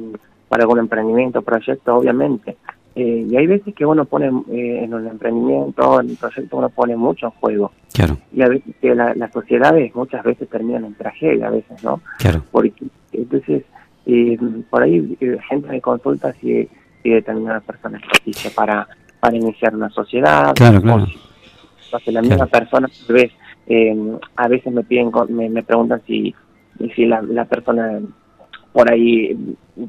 para 0.49 0.63
algún 0.63 0.80
emprendimiento, 0.80 1.41
proyecto, 1.41 1.95
obviamente. 1.95 2.58
Eh, 2.95 3.27
y 3.30 3.36
hay 3.38 3.45
veces 3.45 3.75
que 3.75 3.86
uno 3.86 4.06
pone 4.06 4.25
eh, 4.51 4.84
en 4.84 4.93
un 4.93 5.08
emprendimiento, 5.08 6.01
en 6.01 6.10
un 6.10 6.15
proyecto, 6.15 6.58
uno 6.58 6.69
pone 6.69 6.95
mucho 6.95 7.27
en 7.27 7.32
juego. 7.34 7.71
Claro, 7.93 8.17
Y 8.34 8.41
a 8.41 8.47
veces 8.49 8.73
que 8.82 8.95
la- 8.95 9.13
las 9.13 9.32
sociedades 9.32 9.93
muchas 9.95 10.23
veces 10.23 10.49
terminan 10.49 10.84
en 10.86 10.95
tragedia, 10.95 11.47
a 11.47 11.51
veces, 11.51 11.84
¿no? 11.84 12.01
claro. 12.17 12.43
porque 12.51 12.73
entonces 13.12 13.63
eh, 14.08 14.38
por 14.69 14.82
ahí 14.84 15.15
eh, 15.21 15.38
gente 15.47 15.67
me 15.69 15.80
consulta 15.82 16.34
si, 16.34 16.67
si 17.03 17.10
determinada 17.10 17.60
persona 17.62 17.97
es 17.97 18.03
propicia 18.07 18.51
para 18.55 18.88
para 19.19 19.36
iniciar 19.36 19.75
una 19.75 19.89
sociedad 19.89 20.53
Claro, 20.55 20.81
claro. 20.81 21.03
o 21.03 21.05
si, 21.07 21.17
o 21.91 21.99
si 21.99 22.12
la 22.12 22.21
misma 22.21 22.47
Claro. 22.47 22.51
persona 22.51 22.88
tal 23.07 23.15
vez 23.15 23.31
eh, 23.67 23.95
a 24.36 24.47
veces 24.47 24.71
me 24.73 24.83
piden 24.83 25.12
me, 25.29 25.49
me 25.49 25.63
preguntan 25.63 26.01
si 26.05 26.33
si 26.95 27.05
la, 27.05 27.21
la 27.21 27.45
persona 27.45 27.99
por 28.71 28.91
ahí 28.91 29.36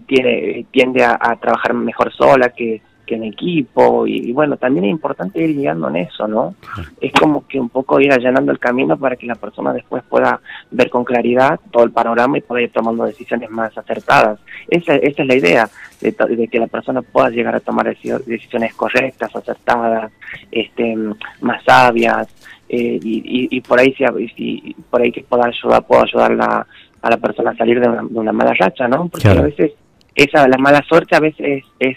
tiene 0.07 0.67
tiende 0.71 1.05
a, 1.05 1.19
a 1.21 1.37
trabajar 1.37 1.75
mejor 1.75 2.13
sola 2.15 2.49
que, 2.51 2.81
que 3.09 3.15
en 3.17 3.25
equipo 3.25 4.07
y, 4.07 4.29
y 4.29 4.33
bueno 4.33 4.57
también 4.59 4.85
es 4.85 4.91
importante 4.91 5.43
ir 5.43 5.57
guiando 5.57 5.89
en 5.89 5.97
eso 5.97 6.29
no 6.29 6.55
es 7.01 7.13
como 7.13 7.47
que 7.49 7.59
un 7.59 7.69
poco 7.71 7.99
ir 8.01 8.13
allanando 8.13 8.53
el 8.53 8.59
camino 8.59 8.97
para 8.99 9.17
que 9.17 9.27
la 9.27 9.35
persona 9.35 9.73
después 9.73 10.03
pueda 10.09 10.41
ver 10.71 10.91
con 10.91 11.05
claridad 11.05 11.59
todo 11.73 11.85
el 11.85 11.91
panorama 11.91 12.37
y 12.39 12.43
pueda 12.43 12.63
ir 12.63 12.71
tomando 12.71 13.05
decisiones 13.05 13.49
más 13.51 13.77
acertadas. 13.79 14.39
Esa, 14.69 14.97
esa 14.97 15.23
es 15.23 15.29
la 15.29 15.35
idea, 15.37 15.69
de, 16.01 16.49
que 16.49 16.59
la 16.59 16.67
persona 16.67 17.01
pueda 17.03 17.31
llegar 17.31 17.55
a 17.55 17.61
tomar 17.61 17.87
deci- 17.87 18.23
decisiones 18.25 18.75
correctas, 18.75 19.35
acertadas, 19.35 20.13
este, 20.53 20.97
más 21.41 21.63
sabias, 21.65 22.29
eh, 22.69 22.99
y, 23.03 23.17
y, 23.25 23.49
y 23.57 23.61
por 23.63 23.79
ahí 23.81 23.95
si, 23.95 24.05
si- 24.37 24.77
por 24.91 25.01
ahí 25.01 25.11
que 25.13 25.23
pueda 25.23 25.47
ayudar, 25.47 25.83
puedo 25.87 26.03
ayudar 26.03 26.33
la- 26.33 26.67
a 27.01 27.11
la 27.11 27.17
persona 27.17 27.51
a 27.53 27.57
salir 27.57 27.81
de 27.81 27.89
una, 27.89 28.03
de 28.03 28.19
una 28.19 28.33
mala 28.33 28.53
racha, 28.55 28.87
¿no? 28.89 29.09
Porque 29.09 29.23
Claro. 29.29 29.41
a 29.41 29.45
veces 29.45 29.73
esa 30.15 30.47
la 30.49 30.59
mala 30.59 30.83
suerte 30.83 31.15
a 31.17 31.21
veces 31.21 31.65
es, 31.79 31.97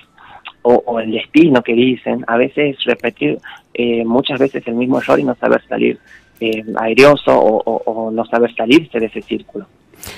o, 0.64 0.82
o 0.86 1.00
el 1.00 1.12
destino 1.12 1.62
que 1.62 1.74
dicen, 1.74 2.24
a 2.28 2.38
veces 2.38 2.78
repetir 2.86 3.40
eh, 3.74 4.04
muchas 4.06 4.40
veces 4.40 4.64
el 4.68 4.76
mismo 4.76 5.00
error 5.00 5.20
y 5.20 5.24
no 5.24 5.36
saber 5.36 5.62
salir 5.68 5.98
eh, 6.40 6.64
airioso 6.80 7.32
o, 7.38 7.62
o- 7.64 7.84
o 7.86 8.12
no 8.12 8.26
saber 8.26 8.54
salirse 8.56 9.00
de 9.00 9.06
ese 9.08 9.22
círculo. 9.22 9.66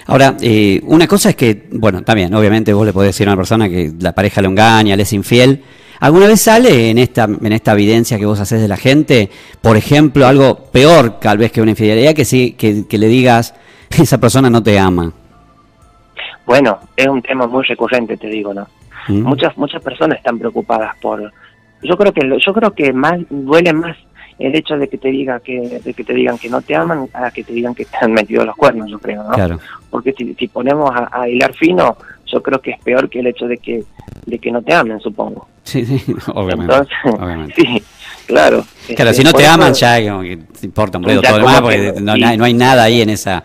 Ahora, 0.08 0.36
eh, 0.41 0.79
una 0.86 1.08
cosa 1.08 1.29
es 1.29 1.36
que, 1.36 1.67
bueno, 1.71 2.01
también, 2.03 2.34
obviamente 2.34 2.73
vos 2.73 2.86
le 2.86 2.93
podés 2.93 3.10
decir 3.10 3.27
a 3.27 3.32
una 3.32 3.38
persona 3.38 3.67
que 3.69 3.91
la 3.99 4.13
pareja 4.13 4.41
lo 4.41 4.49
engaña, 4.49 4.95
le 4.95 5.03
es 5.03 5.12
infiel. 5.13 5.62
¿Alguna 5.99 6.27
vez 6.27 6.41
sale 6.41 6.89
en 6.89 6.97
esta, 6.97 7.25
en 7.25 7.51
esta 7.53 7.73
evidencia 7.73 8.17
que 8.17 8.25
vos 8.25 8.39
haces 8.39 8.62
de 8.62 8.67
la 8.67 8.77
gente, 8.77 9.29
por 9.62 9.77
ejemplo, 9.77 10.25
algo 10.25 10.56
peor 10.71 11.19
tal 11.19 11.38
vez 11.38 11.51
que 11.51 11.62
una 11.62 11.71
infidelidad, 11.71 12.13
que, 12.13 12.25
sí, 12.25 12.53
que, 12.58 12.86
que 12.88 12.97
le 12.97 13.08
digas, 13.08 13.53
esa 13.97 14.17
persona 14.19 14.49
no 14.49 14.63
te 14.63 14.79
ama? 14.79 15.12
Bueno, 16.45 16.79
es 16.97 17.08
un 17.08 17.21
tema 17.21 17.47
muy 17.47 17.63
recurrente, 17.63 18.17
te 18.17 18.27
digo, 18.27 18.53
¿no? 18.53 18.67
Muchas 19.09 19.57
muchas 19.57 19.81
personas 19.83 20.17
están 20.17 20.39
preocupadas 20.39 20.95
por 21.01 21.31
yo 21.81 21.97
creo 21.97 22.13
que 22.13 22.21
lo- 22.21 22.37
yo 22.37 22.53
creo 22.53 22.71
que 22.73 22.93
más 22.93 23.19
duele 23.29 23.73
más 23.73 23.97
el 24.39 24.55
hecho 24.55 24.77
de 24.77 24.87
que 24.87 24.97
te 24.97 25.09
diga 25.09 25.39
que 25.41 25.79
de 25.83 25.93
que 25.93 26.03
te 26.03 26.13
digan 26.13 26.37
que 26.37 26.49
no 26.49 26.61
te 26.61 26.75
aman 26.75 27.07
a 27.13 27.29
que 27.31 27.43
te 27.43 27.53
digan 27.53 27.75
que 27.75 27.85
te 27.85 27.97
han 28.01 28.13
metido 28.13 28.43
los 28.45 28.55
cuernos, 28.55 28.89
yo 28.89 28.97
creo, 28.99 29.21
¿no? 29.23 29.31
Claro, 29.31 29.59
Porque 29.89 30.11
si, 30.13 30.33
si 30.35 30.47
ponemos 30.47 30.89
a, 30.91 31.09
a 31.11 31.29
hilar 31.29 31.53
fino, 31.53 31.95
yo 32.25 32.41
creo 32.41 32.59
que 32.59 32.71
es 32.71 32.79
peor 32.81 33.09
que 33.09 33.19
el 33.19 33.27
hecho 33.27 33.45
de 33.47 33.57
que 33.57 33.83
de 34.25 34.39
que 34.39 34.51
no 34.51 34.61
te 34.61 34.73
amen, 34.73 34.99
supongo. 35.01 35.47
sí, 35.63 35.85
sí, 35.85 36.13
obviamente. 36.33 36.73
Entonces, 36.73 36.95
obviamente. 37.19 37.53
sí, 37.55 37.83
claro. 38.25 38.63
Claro, 38.95 39.11
Este, 39.11 39.13
si 39.13 39.23
no 39.23 39.33
te 39.33 39.45
aman 39.45 39.73
ya 39.73 40.01
como 40.09 40.21
que 40.23 40.37
te 40.37 40.65
importa 40.65 40.97
un 40.97 41.03
Ya 41.05 41.21
todo 41.21 41.45
que- 41.45 41.61
porque 41.61 41.93
no, 42.01 42.13
sí. 42.15 42.21
no 42.21 42.27
hay- 42.27 42.37
no 42.37 42.59
nada 42.59 42.83
ahí 42.83 43.01
en 43.01 43.09
esa... 43.09 43.43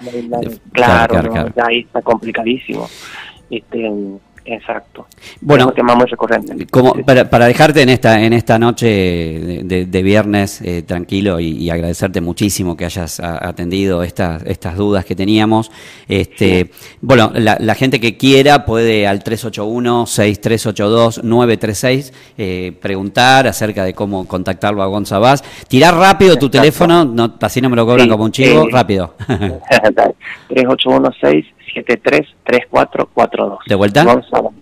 Claro, 0.72 1.08
claro, 1.08 1.22
no, 1.28 1.32
claro. 1.32 1.52
ya 1.56 1.64
ahí 1.68 1.80
está 1.80 2.00
complicadísimo. 2.02 2.88
Este, 3.50 3.90
exacto. 4.48 5.06
Bueno, 5.40 5.64
es 5.64 5.68
un 5.70 5.74
tema 5.74 5.94
muy 5.94 6.06
recurrente. 6.06 6.66
Como 6.66 6.94
para, 6.94 7.28
para 7.30 7.46
dejarte 7.46 7.82
en 7.82 7.88
esta 7.90 8.20
en 8.22 8.32
esta 8.32 8.58
noche 8.58 8.86
de, 8.86 9.60
de- 9.64 9.86
de 9.86 10.02
viernes 10.02 10.60
eh, 10.62 10.82
tranquilo 10.82 11.38
y, 11.40 11.48
y 11.56 11.70
agradecerte 11.70 12.20
muchísimo 12.20 12.76
que 12.76 12.84
hayas 12.84 13.20
a- 13.20 13.46
atendido 13.48 14.02
estas 14.02 14.42
estas 14.44 14.76
dudas 14.76 15.04
que 15.04 15.14
teníamos. 15.14 15.70
Este, 16.08 16.70
bueno, 17.00 17.30
la, 17.34 17.56
la 17.60 17.74
gente 17.74 18.00
que 18.00 18.16
quiera 18.16 18.64
puede 18.64 19.06
al 19.06 19.22
381-6382-936 19.22 22.12
eh, 22.38 22.72
preguntar 22.80 23.46
acerca 23.46 23.84
de 23.84 23.94
cómo 23.94 24.26
contactarlo 24.26 24.82
a 24.82 24.86
Gonzabás. 24.86 25.44
Tirar 25.68 25.94
rápido 25.94 26.36
tu 26.36 26.48
teléfono, 26.48 27.04
no, 27.04 27.34
así 27.40 27.60
no 27.60 27.68
me 27.70 27.76
lo 27.76 27.86
cobran 27.86 28.06
Sí, 28.06 28.10
como 28.10 28.24
un 28.24 28.32
chivo, 28.32 28.62
eh, 28.64 28.68
rápido. 28.72 29.14
3816-733442. 31.84 33.58
¿De 33.66 33.74
vuelta? 33.74 34.04
Gonzalo. 34.04 34.52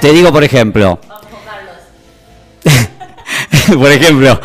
te 0.00 0.12
digo, 0.12 0.30
por 0.30 0.44
ejemplo, 0.44 0.98
por 3.74 3.90
ejemplo, 3.90 4.38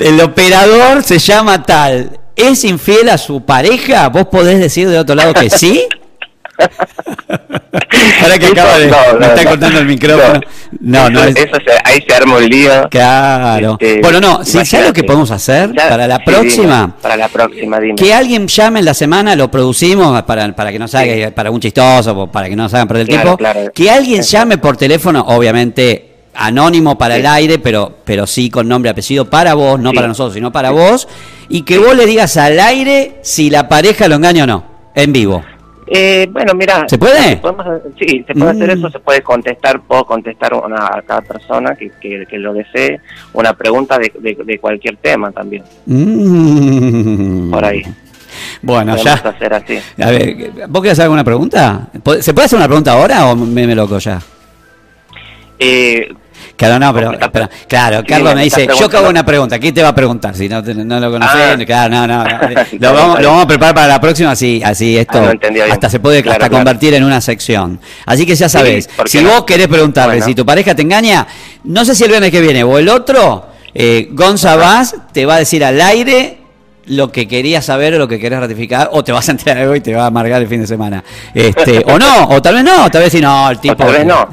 el 0.00 0.20
operador 0.20 1.02
se 1.02 1.18
llama 1.18 1.62
tal, 1.62 2.18
¿es 2.36 2.64
infiel 2.64 3.08
a 3.08 3.18
su 3.18 3.44
pareja? 3.44 4.08
¿Vos 4.08 4.26
podés 4.26 4.58
decir 4.60 4.88
de 4.88 4.98
otro 4.98 5.14
lado 5.14 5.34
que 5.34 5.50
sí? 5.50 5.84
Ahora 8.22 8.38
que 8.38 8.46
acaba 8.46 8.78
de. 8.78 8.86
no, 8.88 8.96
me 9.14 9.18
no, 9.20 9.26
está 9.26 9.42
no. 9.42 9.50
cortando 9.50 9.78
el 9.80 9.86
micrófono. 9.86 10.40
No, 10.80 11.10
no, 11.10 11.20
Eso- 11.24 11.28
es. 11.30 11.36
eso 11.46 11.56
se- 11.66 11.78
ahí 11.84 12.04
se 12.06 12.14
arma 12.14 12.36
un 12.36 12.48
lío. 12.48 12.88
Claro. 12.90 13.76
Este, 13.80 14.00
bueno, 14.00 14.20
no, 14.20 14.44
si 14.44 14.64
¿sabes 14.64 14.86
lo 14.88 14.92
que 14.92 15.02
podemos 15.04 15.30
hacer 15.30 15.72
Ya, 15.72 15.88
para 15.88 16.06
la 16.06 16.16
sí, 16.16 16.22
próxima? 16.26 16.80
dime, 16.82 16.92
para 17.00 17.16
la 17.16 17.28
próxima, 17.28 17.80
dime. 17.80 17.94
Que 17.96 18.12
alguien 18.14 18.46
llame 18.48 18.78
en 18.80 18.84
la 18.84 18.94
semana, 18.94 19.34
lo 19.34 19.50
producimos 19.50 20.22
para, 20.22 20.54
para 20.54 20.70
que 20.72 20.78
no 20.78 20.86
salga, 20.88 21.30
para 21.32 21.50
un 21.50 21.60
chistoso, 21.60 22.26
para 22.30 22.48
que 22.48 22.56
no 22.56 22.64
nos 22.64 22.74
hagan 22.74 22.88
perder 22.88 23.02
el 23.02 23.08
Claro, 23.08 23.22
tiempo. 23.22 23.38
claro. 23.38 23.72
Que 23.74 23.90
alguien 23.90 24.22
llame 24.22 24.58
por 24.58 24.76
teléfono, 24.76 25.24
obviamente 25.28 26.11
anónimo 26.34 26.96
para 26.98 27.14
Sí. 27.14 27.20
el 27.20 27.26
aire, 27.26 27.58
pero, 27.58 27.98
pero 28.04 28.26
sí 28.26 28.48
con 28.50 28.66
nombre 28.68 28.88
y 28.88 28.92
apellido 28.92 29.28
para 29.28 29.54
vos, 29.54 29.78
no 29.80 29.90
Sí. 29.90 29.96
para 29.96 30.08
nosotros, 30.08 30.34
sino 30.34 30.50
para 30.52 30.70
vos, 30.70 31.08
y 31.48 31.62
que 31.62 31.78
vos 31.78 31.94
le 31.96 32.06
digas 32.06 32.36
al 32.36 32.58
aire 32.58 33.16
si 33.22 33.50
la 33.50 33.68
pareja 33.68 34.08
lo 34.08 34.14
engaña 34.16 34.44
o 34.44 34.46
no, 34.46 34.64
en 34.94 35.12
vivo. 35.12 35.44
Eh, 35.94 36.26
bueno, 36.30 36.54
mira. 36.54 36.86
¿Se 36.88 36.96
puede? 36.96 37.36
podemos- 37.36 37.66
sí, 37.98 38.24
se 38.26 38.32
puede 38.34 38.52
hacer 38.52 38.68
Mm. 38.76 38.78
eso, 38.78 38.90
se 38.90 38.98
puede 39.00 39.20
contestar, 39.20 39.82
puedo 39.82 40.04
contestar 40.06 40.54
una, 40.54 40.86
a 40.86 41.02
cada 41.02 41.20
persona 41.20 41.74
que, 41.74 41.90
que, 42.00 42.24
que 42.30 42.38
lo 42.38 42.54
desee, 42.54 43.00
una 43.34 43.52
pregunta 43.52 43.98
de, 43.98 44.10
de, 44.18 44.38
de 44.42 44.58
cualquier 44.58 44.96
tema 44.96 45.30
también, 45.32 45.64
Mm. 45.84 47.50
por 47.50 47.64
ahí. 47.64 47.82
Bueno, 48.62 48.96
Podemos 48.96 49.22
ya. 49.22 49.28
hacer 49.28 49.52
así. 49.54 49.78
A 50.02 50.10
ver, 50.10 50.50
¿vos 50.68 50.80
querés 50.80 50.92
hacer 50.92 51.02
alguna 51.04 51.24
pregunta? 51.24 51.88
¿Se 52.20 52.32
puede 52.32 52.46
hacer 52.46 52.56
una 52.58 52.68
pregunta 52.68 52.92
ahora 52.92 53.26
o 53.26 53.36
me, 53.36 53.66
me 53.66 53.74
loco 53.74 53.98
ya? 53.98 54.18
Eh, 55.58 56.08
Claro, 56.56 56.78
no, 56.78 56.92
pero, 56.92 57.18
claro, 57.68 57.98
Sí, 58.00 58.06
Carlos 58.06 58.34
me 58.34 58.44
dice, 58.44 58.68
yo 58.78 58.88
cago 58.88 59.08
una 59.08 59.24
pregunta, 59.24 59.58
¿quién 59.58 59.74
te 59.74 59.82
va 59.82 59.88
a 59.88 59.94
preguntar? 59.94 60.34
Si 60.34 60.48
no, 60.48 60.62
no 60.62 61.00
lo 61.00 61.10
conoces, 61.10 61.36
Ah. 61.42 61.56
claro, 61.66 61.94
no, 61.94 62.06
no, 62.06 62.24
Lo 62.78 62.92
vamos, 62.94 63.20
lo 63.22 63.40
a 63.40 63.46
preparar 63.46 63.74
para 63.74 63.88
la 63.88 64.00
próxima, 64.00 64.30
así, 64.32 64.60
así 64.64 64.96
esto 64.98 65.18
Ah, 65.18 65.32
no 65.34 65.72
hasta 65.72 65.88
se 65.90 65.98
puede 66.00 66.22
Claro, 66.22 66.34
hasta 66.36 66.48
claro. 66.48 66.64
convertir 66.64 66.94
en 66.94 67.04
una 67.04 67.20
sección. 67.20 67.80
Así 68.06 68.24
que 68.26 68.34
ya 68.34 68.48
sabes, 68.48 68.88
¿por 68.88 69.04
qué 69.06 69.10
si 69.10 69.22
no? 69.22 69.30
vos 69.30 69.44
querés 69.44 69.68
preguntarle 69.68 70.14
Bueno. 70.14 70.26
si 70.26 70.34
tu 70.34 70.44
pareja 70.46 70.74
te 70.74 70.82
engaña, 70.82 71.26
no 71.64 71.84
sé 71.84 71.94
si 71.94 72.04
el 72.04 72.10
viernes 72.10 72.30
que 72.30 72.40
viene 72.40 72.62
o 72.64 72.78
el 72.78 72.88
otro, 72.88 73.46
Eh, 73.74 74.08
Gonza 74.12 74.54
Vaz 74.56 74.94
te 75.12 75.24
va 75.24 75.36
a 75.36 75.38
decir 75.38 75.64
al 75.64 75.80
aire 75.80 76.41
lo 76.86 77.12
que 77.12 77.28
querías 77.28 77.64
saber 77.64 77.94
o 77.94 77.98
lo 77.98 78.08
que 78.08 78.18
querés 78.18 78.40
ratificar, 78.40 78.90
o 78.92 79.04
te 79.04 79.12
vas 79.12 79.28
a 79.28 79.32
enterar 79.32 79.58
algo 79.58 79.74
y 79.76 79.80
te 79.80 79.94
va 79.94 80.04
a 80.04 80.06
amargar 80.06 80.42
el 80.42 80.48
fin 80.48 80.60
de 80.60 80.66
semana. 80.66 81.02
Este, 81.34 81.84
o 81.86 81.98
no, 81.98 82.28
o 82.28 82.42
tal 82.42 82.54
vez 82.54 82.64
no, 82.64 82.90
tal 82.90 83.02
vez 83.02 83.12
sí, 83.12 83.20
no, 83.20 83.50
el 83.50 83.58
tipo. 83.58 83.74
O 83.74 83.76
tal 83.76 83.92
vez 83.92 84.06
no. 84.06 84.28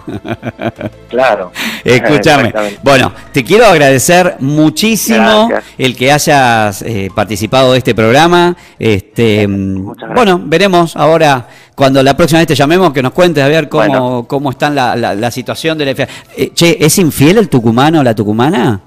claro. 1.10 1.52
Escúchame. 1.84 2.54
Bueno, 2.84 3.12
te 3.32 3.44
quiero 3.44 3.66
agradecer 3.66 4.38
muchísimo 4.40 5.50
el 5.78 5.96
que 5.96 6.12
hayas 6.12 6.82
eh, 6.82 7.10
participado 7.14 7.74
de 7.74 7.78
este 7.80 7.96
programa. 7.96 8.56
Este, 8.78 9.48
bueno, 9.48 10.42
veremos 10.44 10.96
ahora 10.96 11.48
cuando 11.76 12.04
la 12.04 12.18
próxima 12.18 12.40
vez 12.40 12.48
te 12.48 12.56
llamemos 12.56 12.92
que 12.92 13.02
nos 13.02 13.14
cuentes 13.14 13.44
a 13.44 13.48
ver 13.48 13.70
cómo, 13.70 14.28
cómo 14.28 14.52
está 14.52 14.70
la, 14.70 14.96
la, 14.96 15.32
situación 15.32 15.78
de 15.78 15.86
la 15.86 16.08
eh, 16.36 16.52
che, 16.54 16.78
¿es 16.80 16.98
infiel 16.98 17.38
el 17.38 17.48
tucumano 17.48 18.02
o 18.02 18.04
la 18.04 18.14
tucumana? 18.14 18.82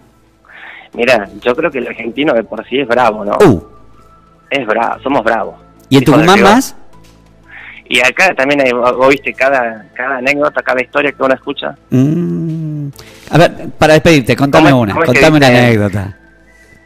Mira, 0.95 1.29
yo 1.41 1.55
creo 1.57 1.71
que 1.71 1.79
el 1.79 1.89
argentino 1.89 2.35
de 2.35 2.45
por 2.45 2.67
sí 2.69 2.81
es 2.81 2.89
bravo, 2.89 3.25
¿no? 3.25 3.33
Uh. 3.45 3.63
Es 4.51 4.67
bravo, 4.67 5.03
somos 5.03 5.25
bravos. 5.25 5.55
¿Y 5.89 5.99
en 5.99 6.05
Tucumán 6.05 6.43
más? 6.43 6.77
Y 7.89 8.01
acá 8.01 8.35
también 8.35 8.61
hay, 8.61 8.73
oíste 8.73 9.35
cada, 9.35 9.87
cada 9.95 10.17
anécdota, 10.17 10.63
cada 10.63 10.81
historia 10.81 11.13
que 11.13 11.23
uno 11.23 11.35
escucha. 11.35 11.75
Mm. 11.91 12.89
A 13.31 13.39
ver, 13.39 13.69
para 13.79 13.95
despedirte, 13.95 14.37
contame 14.37 14.73
una, 14.73 14.95
contame 14.95 15.37
una 15.37 15.47
anécdota. 15.49 16.17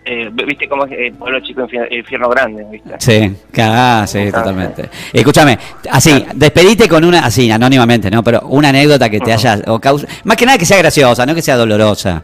Eh, 0.08 0.30
¿Viste 0.32 0.68
cómo 0.68 0.84
es 0.84 0.92
el 0.92 1.12
pueblo 1.14 1.40
chico 1.40 1.66
infierno 1.90 2.28
grande? 2.28 2.64
¿viste? 2.70 2.94
Sí, 2.98 3.36
ah, 3.58 4.04
sí, 4.06 4.30
totalmente. 4.30 4.88
Escúchame, 5.12 5.58
así, 5.90 6.24
despedite 6.32 6.88
con 6.88 7.04
una, 7.04 7.26
así, 7.26 7.50
anónimamente, 7.50 8.08
¿no? 8.08 8.22
Pero 8.22 8.42
una 8.42 8.68
anécdota 8.68 9.10
que 9.10 9.18
te 9.18 9.32
haya, 9.32 9.60
o 9.66 9.80
causa, 9.80 10.06
más 10.22 10.36
que 10.36 10.46
nada 10.46 10.58
que 10.58 10.64
sea 10.64 10.78
graciosa, 10.78 11.26
no 11.26 11.34
que 11.34 11.42
sea 11.42 11.56
dolorosa. 11.56 12.22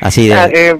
Así 0.00 0.28
de... 0.28 0.34
Ah, 0.34 0.48
eh, 0.50 0.76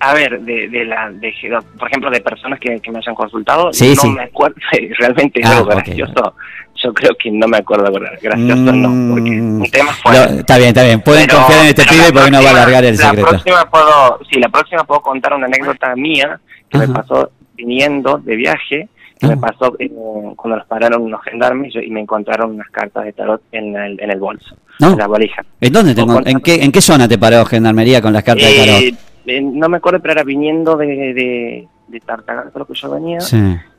a 0.00 0.14
ver, 0.14 0.40
de, 0.40 0.68
de 0.68 0.84
la, 0.86 1.10
de, 1.10 1.32
por 1.78 1.88
ejemplo, 1.88 2.10
de 2.10 2.22
personas 2.22 2.58
que, 2.58 2.80
me 2.90 2.98
hayan 2.98 3.14
consultado, 3.14 3.70
no 3.70 4.12
me 4.12 4.22
acuerdo, 4.22 4.56
realmente 4.98 5.42
ah, 5.44 5.58
algo 5.58 5.66
gracioso, 5.66 6.34
yo 6.74 6.94
creo 6.94 7.14
que 7.18 7.30
no 7.30 7.46
me 7.46 7.58
acuerdo, 7.58 7.92
gracioso 7.92 8.72
no, 8.72 9.14
porque 9.14 9.30
un 9.30 9.68
tema 9.70 9.92
fue... 9.92 10.14
está 10.38 10.56
bien, 10.56 10.68
está 10.68 10.84
bien, 10.84 11.02
pueden 11.02 11.28
confiar 11.28 11.60
en 11.60 11.66
este 11.66 11.84
pibe 11.84 12.12
porque 12.14 12.30
no 12.30 12.42
va 12.42 12.48
a 12.48 12.52
alargar 12.52 12.84
el 12.84 12.96
secreto. 12.96 13.22
La 13.22 13.28
próxima 13.28 13.70
puedo, 13.70 14.20
sí, 14.30 14.40
la 14.40 14.48
próxima 14.48 14.84
puedo 14.84 15.02
contar 15.02 15.34
una 15.34 15.46
anécdota 15.46 15.94
mía 15.94 16.40
que 16.70 16.78
me 16.78 16.88
pasó 16.88 17.30
viniendo 17.54 18.16
de 18.16 18.36
viaje, 18.36 18.88
que 19.18 19.26
me 19.26 19.34
ah. 19.34 19.38
pasó 19.38 19.76
eh, 19.78 19.90
cuando 20.34 20.56
nos 20.56 20.66
pararon 20.66 21.02
unos 21.02 21.22
gendarmes 21.24 21.74
y, 21.74 21.90
me 21.90 22.00
encontraron 22.00 22.52
unas 22.52 22.70
cartas 22.70 23.04
de 23.04 23.12
tarot 23.12 23.42
en 23.52 23.76
el, 23.76 24.00
en 24.00 24.10
el 24.10 24.18
bolso, 24.18 24.56
en 24.78 24.96
la 24.96 25.06
valija. 25.06 25.44
¿En 25.60 25.72
dónde? 25.74 25.94
¿En 26.24 26.40
qué, 26.40 26.54
¿En 26.64 26.72
qué 26.72 26.80
zona 26.80 27.06
te 27.06 27.18
paró 27.18 27.44
gendarmería 27.44 28.00
con 28.00 28.14
las 28.14 28.22
cartas 28.22 28.46
de 28.46 28.56
tarot? 28.56 29.09
Eh, 29.30 29.40
no 29.40 29.68
me 29.68 29.78
acuerdo, 29.78 30.00
pero 30.00 30.12
era 30.12 30.24
viniendo 30.24 30.76
de, 30.76 30.86
de, 30.86 31.68
de 31.88 32.00
Tartagal, 32.00 32.50
creo 32.52 32.66
que 32.66 32.74
yo 32.74 32.90
venía. 32.90 33.18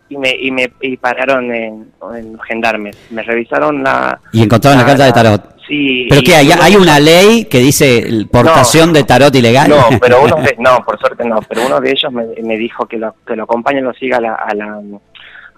Y 0.09 0.17
me, 0.17 0.35
y 0.35 0.51
me 0.51 0.69
y 0.81 0.97
pararon 0.97 1.53
en, 1.53 1.91
en, 2.15 2.33
los 2.33 2.45
gendarmes. 2.45 2.97
Me 3.11 3.23
revisaron 3.23 3.81
la. 3.83 4.19
Y 4.33 4.43
encontraron 4.43 4.79
la, 4.79 4.85
carta 4.85 5.05
de 5.05 5.13
tarot. 5.13 5.55
Sí. 5.67 6.07
¿Pero 6.09 6.21
qué? 6.21 6.35
¿Hay, 6.35 6.49
¿Hay 6.51 6.75
una 6.75 6.99
ley 6.99 7.45
que 7.45 7.59
dice 7.59 8.25
portación 8.29 8.91
de 8.91 9.03
tarot 9.03 9.33
ilegal? 9.33 9.69
No, 9.69 9.85
pero 10.01 10.23
uno 10.23 10.35
de, 10.41 10.55
no, 10.59 10.83
por 10.85 10.99
suerte 10.99 11.23
no. 11.23 11.39
Pero 11.47 11.65
uno 11.65 11.79
de 11.79 11.91
ellos 11.91 12.11
me, 12.11 12.25
me 12.43 12.57
dijo 12.57 12.85
que 12.85 12.97
lo, 12.97 13.15
que 13.25 13.37
lo 13.37 13.43
acompañe, 13.43 13.81
lo 13.81 13.93
siga 13.93 14.17
a 14.17 14.21
la, 14.21 14.35
a 14.35 14.53
la, 14.53 14.81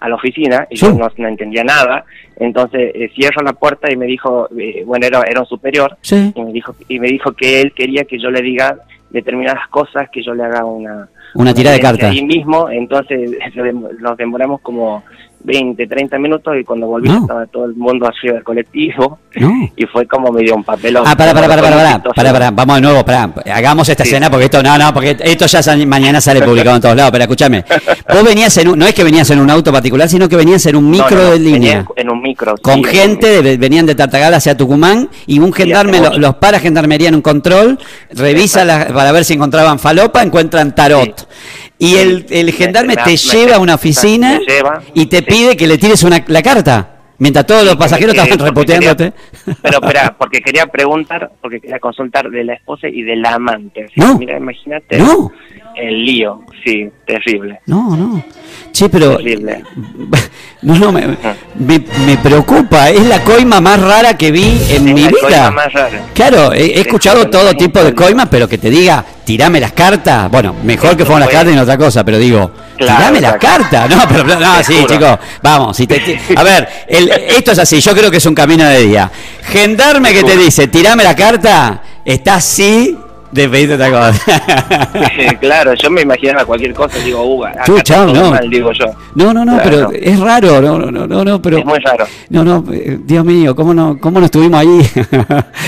a 0.04 0.08
la 0.08 0.16
oficina 0.16 0.66
y 0.70 0.76
yo 0.76 0.92
no, 0.92 1.10
no, 1.16 1.28
entendía 1.28 1.64
nada. 1.64 2.04
Entonces 2.36 2.92
eh, 2.94 3.10
cierro 3.14 3.42
la 3.42 3.54
puerta 3.54 3.90
y 3.90 3.96
me 3.96 4.06
dijo, 4.06 4.48
eh, 4.58 4.82
bueno, 4.84 5.06
era, 5.06 5.22
era 5.22 5.40
un 5.40 5.46
superior, 5.46 5.96
y, 6.10 6.42
me 6.42 6.52
dijo, 6.52 6.74
y 6.88 7.00
me 7.00 7.08
dijo 7.08 7.32
que 7.32 7.60
él 7.62 7.72
quería 7.72 8.04
que 8.04 8.18
yo 8.18 8.30
le 8.30 8.42
diga 8.42 8.76
determinadas 9.14 9.68
cosas, 9.68 10.10
que 10.10 10.22
yo 10.22 10.34
le 10.34 10.42
haga 10.42 10.64
una... 10.64 11.08
Una 11.34 11.54
tira 11.54 11.70
de 11.70 11.80
cartas. 11.80 12.10
Ahí 12.10 12.24
mismo, 12.24 12.68
entonces 12.68 13.30
nos 14.00 14.16
demoramos 14.16 14.60
como 14.60 15.04
20, 15.44 15.86
30 15.86 16.18
minutos 16.18 16.54
y 16.58 16.64
cuando 16.64 16.86
volví 16.86 17.10
estaba 17.10 17.46
todo 17.46 17.66
el 17.66 17.74
mundo 17.74 18.06
arriba 18.06 18.34
del 18.34 18.44
colectivo 18.44 19.18
y 19.76 19.84
fue 19.86 20.06
como 20.06 20.32
me 20.32 20.42
dio 20.42 20.54
un 20.54 20.64
papelón. 20.64 21.04
Ah, 21.06 21.14
para, 21.14 21.34
para, 21.34 21.46
para, 21.46 21.62
para, 21.62 22.02
para, 22.02 22.32
para, 22.32 22.50
vamos 22.50 22.76
de 22.76 22.82
nuevo, 22.82 23.04
para, 23.04 23.30
hagamos 23.52 23.88
esta 23.88 24.02
escena 24.04 24.30
porque 24.30 24.46
esto, 24.46 24.62
no, 24.62 24.76
no, 24.78 24.92
porque 24.92 25.16
esto 25.20 25.46
ya 25.46 25.76
mañana 25.86 26.20
sale 26.20 26.40
publicado 26.40 26.76
en 26.76 26.82
todos 26.82 26.96
lados, 26.96 27.12
pero 27.12 27.24
escúchame, 27.24 27.64
vos 28.12 28.24
venías 28.24 28.56
en 28.56 28.68
un, 28.68 28.78
no 28.78 28.86
es 28.86 28.94
que 28.94 29.04
venías 29.04 29.30
en 29.30 29.38
un 29.38 29.50
auto 29.50 29.70
particular, 29.70 30.08
sino 30.08 30.28
que 30.28 30.36
venías 30.36 30.64
en 30.66 30.76
un 30.76 30.90
micro 30.90 31.30
de 31.30 31.38
línea. 31.38 31.84
En 31.96 32.10
un 32.10 32.22
micro. 32.22 32.56
Con 32.62 32.82
gente, 32.82 33.56
venían 33.58 33.84
de 33.86 33.94
Tartagal 33.94 34.32
hacia 34.32 34.56
Tucumán 34.56 35.10
y 35.26 35.38
un 35.40 35.52
gendarme, 35.52 36.00
los, 36.16 36.36
para 36.36 36.58
gendarmería 36.58 37.08
en 37.08 37.16
un 37.16 37.22
control, 37.22 37.78
revisa 38.10 38.64
para 38.94 39.12
ver 39.12 39.24
si 39.24 39.34
encontraban 39.34 39.78
falopa, 39.78 40.22
encuentran 40.22 40.74
tarot. 40.74 41.28
Y 41.78 41.96
el, 41.96 42.26
el 42.30 42.52
gendarme 42.52 42.96
te 42.96 43.16
lleva 43.16 43.56
a 43.56 43.58
una 43.58 43.74
oficina 43.74 44.40
y 44.94 45.06
te 45.06 45.22
pide 45.22 45.56
que 45.56 45.66
le 45.66 45.78
tires 45.78 46.02
una, 46.02 46.24
la 46.28 46.42
carta. 46.42 46.90
Mientras 47.18 47.46
todos 47.46 47.64
los 47.64 47.76
pasajeros 47.76 48.14
estaban 48.14 48.38
repoteándote. 48.38 49.12
pero 49.62 49.78
espera, 49.80 50.14
porque 50.18 50.40
quería 50.40 50.66
preguntar, 50.66 51.30
porque 51.40 51.60
quería 51.60 51.78
consultar 51.78 52.28
de 52.28 52.44
la 52.44 52.54
esposa 52.54 52.88
y 52.88 53.02
de 53.02 53.16
la 53.16 53.34
amante. 53.34 53.86
Mira, 54.18 54.36
imagínate 54.36 54.98
el 55.76 56.04
lío. 56.04 56.40
Sí, 56.64 56.90
terrible. 57.06 57.60
No, 57.66 57.96
no. 57.96 58.24
Sí, 58.72 58.88
pero. 58.90 59.16
Terrible. 59.16 59.62
No, 60.62 60.78
no, 60.78 60.92
me, 60.92 61.18
me, 61.58 62.16
preocupa. 62.22 62.88
Es 62.88 63.04
la 63.04 63.22
coima 63.22 63.60
más 63.60 63.78
rara 63.78 64.16
que 64.16 64.30
vi 64.30 64.58
en 64.70 64.82
mi 64.82 64.94
vida. 64.94 65.50
Más 65.50 65.70
rara. 65.70 66.06
Claro, 66.14 66.54
he, 66.54 66.80
escuchado 66.80 67.28
todo 67.28 67.52
tipo 67.52 67.84
de 67.84 67.94
coimas, 67.94 68.28
pero 68.30 68.48
que 68.48 68.56
te 68.56 68.70
diga, 68.70 69.04
tirame 69.26 69.60
las 69.60 69.72
cartas. 69.72 70.30
Bueno, 70.30 70.54
mejor 70.62 70.96
que 70.96 71.04
fueron 71.04 71.20
las 71.20 71.28
cartas 71.28 71.52
y 71.52 71.56
no 71.56 71.64
otra 71.64 71.76
cosa, 71.76 72.02
pero 72.02 72.16
digo, 72.16 72.50
tirame 72.78 73.20
las 73.20 73.36
cartas. 73.36 73.90
No, 73.94 74.08
pero 74.08 74.24
no, 74.24 74.64
sí, 74.64 74.86
chicos, 74.88 75.18
vamos. 75.42 75.76
Si 75.76 75.86
te, 75.86 76.18
a 76.34 76.42
ver, 76.42 76.66
el, 76.88 77.10
esto 77.10 77.52
es 77.52 77.58
así, 77.58 77.82
yo 77.82 77.92
creo 77.92 78.10
que 78.10 78.16
es 78.16 78.26
un 78.26 78.34
camino 78.34 78.64
de 78.64 78.86
día. 78.86 79.10
Gendarme 79.42 80.14
que 80.14 80.24
te 80.24 80.34
dice, 80.34 80.68
tirame 80.68 81.04
la 81.04 81.14
carta, 81.14 81.82
está 82.06 82.36
así 82.36 82.96
de 83.34 83.48
pedirte 83.48 83.74
otra 83.74 83.90
cosa. 83.90 85.36
claro, 85.40 85.74
yo 85.74 85.90
me 85.90 86.02
imaginaba 86.02 86.44
cualquier 86.44 86.72
cosa, 86.72 86.98
digo, 87.00 87.20
uva. 87.22 87.52
no. 87.66 88.48
digo 88.48 88.70
yo. 88.72 88.86
No, 89.16 89.34
no, 89.34 89.44
no, 89.44 89.58
pero 89.62 89.90
es 89.90 90.20
raro, 90.20 90.60
no, 90.60 90.78
no, 90.78 91.06
no, 91.06 91.24
no, 91.24 91.42
pero. 91.42 91.58
Es 91.58 91.64
muy 91.64 91.80
raro. 91.80 92.06
No, 92.30 92.44
no, 92.44 92.64
eh, 92.72 92.98
Dios 93.02 93.24
mío, 93.24 93.56
¿cómo 93.56 93.74
no, 93.74 93.98
cómo 93.98 94.20
no 94.20 94.26
estuvimos 94.26 94.60
ahí? 94.60 94.80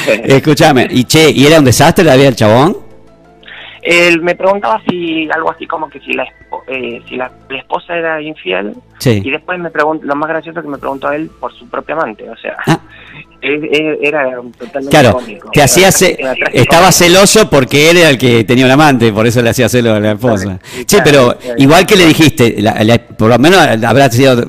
Escúchame, 0.24 0.86
y 0.90 1.04
che, 1.04 1.30
¿y 1.30 1.44
era 1.44 1.58
un 1.58 1.64
desastre 1.64 2.04
la 2.04 2.14
vida 2.14 2.26
del 2.26 2.36
chabón? 2.36 2.76
Él 3.82 4.20
me 4.20 4.34
preguntaba 4.36 4.80
si 4.88 5.28
algo 5.30 5.50
así 5.50 5.66
como 5.66 5.88
que 5.88 6.00
si 6.00 6.12
la, 6.12 6.24
eh, 6.68 7.02
si 7.08 7.16
la, 7.16 7.30
esposa 7.50 7.96
era 7.96 8.20
infiel 8.20 8.74
y 9.04 9.30
después 9.30 9.58
me 9.58 9.70
preguntó, 9.70 10.06
lo 10.06 10.16
más 10.16 10.28
gracioso 10.28 10.62
que 10.62 10.68
me 10.68 10.78
preguntó 10.78 11.08
a 11.08 11.16
él 11.16 11.30
por 11.40 11.52
su 11.52 11.68
propia 11.68 11.94
amante, 11.94 12.28
o 12.28 12.36
sea, 12.36 12.56
ah. 12.66 12.80
Era 13.40 14.40
totalmente 14.58 14.90
claro, 14.90 15.12
cómico. 15.12 15.50
Que 15.50 15.62
hacía 15.62 15.88
estaba 15.88 16.92
celoso 16.92 17.48
porque 17.48 17.90
él 17.90 17.98
era 17.98 18.10
el 18.10 18.18
que 18.18 18.44
tenía 18.44 18.64
un 18.64 18.70
amante, 18.70 19.12
por 19.12 19.26
eso 19.26 19.42
le 19.42 19.50
hacía 19.50 19.68
celo 19.68 19.94
a 19.94 20.00
la 20.00 20.12
esposa. 20.12 20.58
Sí, 20.86 20.98
pero 21.04 21.36
igual 21.56 21.86
que 21.86 21.96
le 21.96 22.06
dijiste, 22.06 22.56
por 23.16 23.28
lo 23.28 23.38
menos 23.38 23.58
habrá 23.84 24.10
sido 24.10 24.42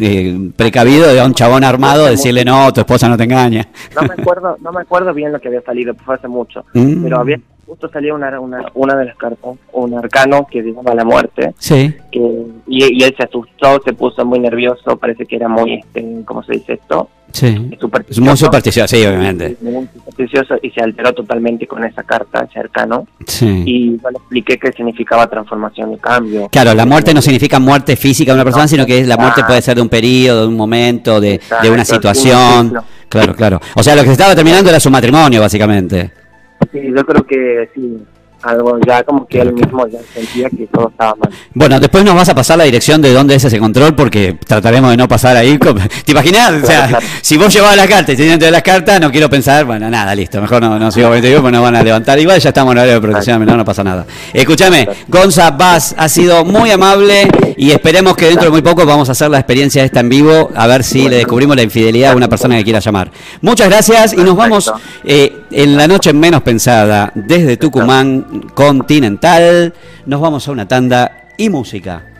eh, 0.00 0.50
precavido 0.56 1.12
de 1.12 1.22
un 1.22 1.34
chabón 1.34 1.64
armado 1.64 2.06
decirle 2.06 2.44
no, 2.44 2.72
tu 2.72 2.80
esposa 2.80 3.08
no 3.08 3.16
te 3.16 3.24
engaña. 3.24 3.68
No 3.94 4.02
me 4.02 4.14
acuerdo, 4.14 4.56
no 4.60 4.72
me 4.72 4.80
acuerdo 4.80 5.14
bien 5.14 5.32
lo 5.32 5.40
que 5.40 5.48
había 5.48 5.62
salido, 5.62 5.94
fue 6.04 6.14
hace 6.14 6.28
mucho, 6.28 6.64
mm. 6.74 7.02
pero 7.02 7.20
había 7.20 7.38
justo 7.66 7.88
salía 7.88 8.14
una, 8.14 8.38
una, 8.40 8.64
una 8.74 8.96
de 8.96 9.06
las 9.06 9.16
cartas, 9.16 9.56
un 9.72 9.94
arcano 9.94 10.46
que 10.50 10.62
digamos 10.62 10.94
la 10.94 11.04
muerte. 11.04 11.54
Sí. 11.58 11.94
Que, 12.10 12.46
y, 12.66 13.02
él 13.02 13.14
se 13.16 13.24
asustó, 13.24 13.80
se 13.84 13.92
puso 13.92 14.24
muy 14.24 14.38
nervioso, 14.38 14.96
parece 14.96 15.26
que 15.26 15.36
era 15.36 15.48
muy, 15.48 15.74
este, 15.74 16.22
¿cómo 16.24 16.42
se 16.42 16.54
dice 16.54 16.74
esto? 16.74 17.08
Sí. 17.32 17.70
Supersticioso. 17.80 18.28
Muy 18.28 18.36
supersticioso, 18.36 18.96
sí, 18.96 19.04
obviamente. 19.04 19.56
Muy 19.60 19.88
supersticioso 19.92 20.54
y 20.62 20.70
se 20.70 20.80
alteró 20.80 21.12
totalmente 21.12 21.66
con 21.66 21.84
esa 21.84 22.04
carta, 22.04 22.46
ese 22.48 22.60
arcano. 22.60 23.08
Sí. 23.26 23.64
Y 23.66 23.90
yo 24.00 24.10
le 24.10 24.18
expliqué 24.18 24.56
que 24.56 24.70
significaba 24.70 25.26
transformación 25.26 25.94
y 25.94 25.98
cambio. 25.98 26.48
Claro, 26.48 26.74
la 26.74 26.86
muerte 26.86 27.12
no 27.12 27.20
significa 27.20 27.58
muerte 27.58 27.96
física 27.96 28.30
de 28.30 28.36
una 28.36 28.44
persona, 28.44 28.68
sino 28.68 28.86
que 28.86 29.04
la 29.04 29.16
muerte 29.16 29.42
puede 29.44 29.62
ser 29.62 29.74
de 29.74 29.82
un 29.82 29.88
periodo, 29.88 30.42
de 30.42 30.46
un 30.46 30.56
momento, 30.56 31.20
de, 31.20 31.40
de 31.60 31.70
una 31.70 31.84
situación. 31.84 32.72
Claro, 33.08 33.34
claro. 33.34 33.60
O 33.74 33.82
sea, 33.82 33.96
lo 33.96 34.02
que 34.02 34.08
se 34.08 34.12
estaba 34.12 34.36
terminando 34.36 34.70
era 34.70 34.78
su 34.78 34.90
matrimonio, 34.90 35.40
básicamente. 35.40 36.23
Sí, 36.72 36.80
yo 36.94 37.04
creo 37.04 37.26
que 37.26 37.70
sí, 37.74 38.04
algo 38.44 38.78
ya 38.86 39.02
como 39.02 39.26
que 39.26 39.40
él 39.40 39.52
mismo 39.52 39.86
ya 39.86 39.98
sentía 40.12 40.50
que 40.50 40.66
todo 40.66 40.88
estaba 40.88 41.14
mal. 41.16 41.30
Bueno, 41.52 41.80
después 41.80 42.04
nos 42.04 42.14
vas 42.14 42.28
a 42.28 42.34
pasar 42.34 42.58
la 42.58 42.64
dirección 42.64 43.00
de 43.00 43.12
dónde 43.12 43.34
es 43.34 43.44
ese 43.44 43.58
control 43.58 43.94
porque 43.94 44.36
trataremos 44.46 44.90
de 44.90 44.96
no 44.96 45.08
pasar 45.08 45.36
ahí. 45.36 45.58
¿Te 46.04 46.12
imaginas? 46.12 46.62
o 46.62 46.66
sea, 46.66 46.98
si 47.22 47.36
vos 47.36 47.52
llevabas 47.52 47.76
la 47.76 47.88
carta 47.88 48.12
y 48.12 48.16
tenías 48.16 48.38
de 48.38 48.50
las 48.50 48.62
cartas, 48.62 49.00
no 49.00 49.10
quiero 49.10 49.30
pensar, 49.30 49.64
bueno, 49.64 49.88
nada, 49.90 50.14
listo, 50.14 50.40
mejor 50.40 50.62
no, 50.62 50.78
no 50.78 50.90
sigo 50.90 51.10
22 51.10 51.40
porque 51.40 51.52
nos 51.52 51.62
van 51.62 51.76
a 51.76 51.82
levantar. 51.82 52.18
Igual 52.18 52.40
ya 52.40 52.50
estamos 52.50 52.72
en 52.72 52.78
horario 52.78 52.94
de 52.94 53.00
protección, 53.00 53.44
no, 53.44 53.56
no 53.56 53.64
pasa 53.64 53.82
nada. 53.82 54.06
Escúchame, 54.32 54.88
Gonza 55.08 55.50
Vaz 55.50 55.94
ha 55.96 56.08
sido 56.08 56.44
muy 56.44 56.70
amable 56.70 57.28
Y 57.64 57.70
esperemos 57.70 58.14
que 58.14 58.26
dentro 58.26 58.44
de 58.44 58.50
muy 58.50 58.60
poco 58.60 58.84
vamos 58.84 59.08
a 59.08 59.12
hacer 59.12 59.30
la 59.30 59.38
experiencia 59.38 59.82
esta 59.82 60.00
en 60.00 60.10
vivo, 60.10 60.50
a 60.54 60.66
ver 60.66 60.84
si 60.84 61.08
le 61.08 61.16
descubrimos 61.16 61.56
la 61.56 61.62
infidelidad 61.62 62.12
a 62.12 62.14
una 62.14 62.28
persona 62.28 62.58
que 62.58 62.64
quiera 62.64 62.78
llamar. 62.78 63.10
Muchas 63.40 63.70
gracias 63.70 64.12
y 64.12 64.18
nos 64.18 64.36
vamos 64.36 64.70
eh, 65.02 65.44
en 65.50 65.74
la 65.74 65.88
noche 65.88 66.12
menos 66.12 66.42
pensada 66.42 67.10
desde 67.14 67.56
Tucumán 67.56 68.50
Continental. 68.52 69.72
Nos 70.04 70.20
vamos 70.20 70.46
a 70.46 70.52
una 70.52 70.68
tanda 70.68 71.30
y 71.38 71.48
música. 71.48 72.13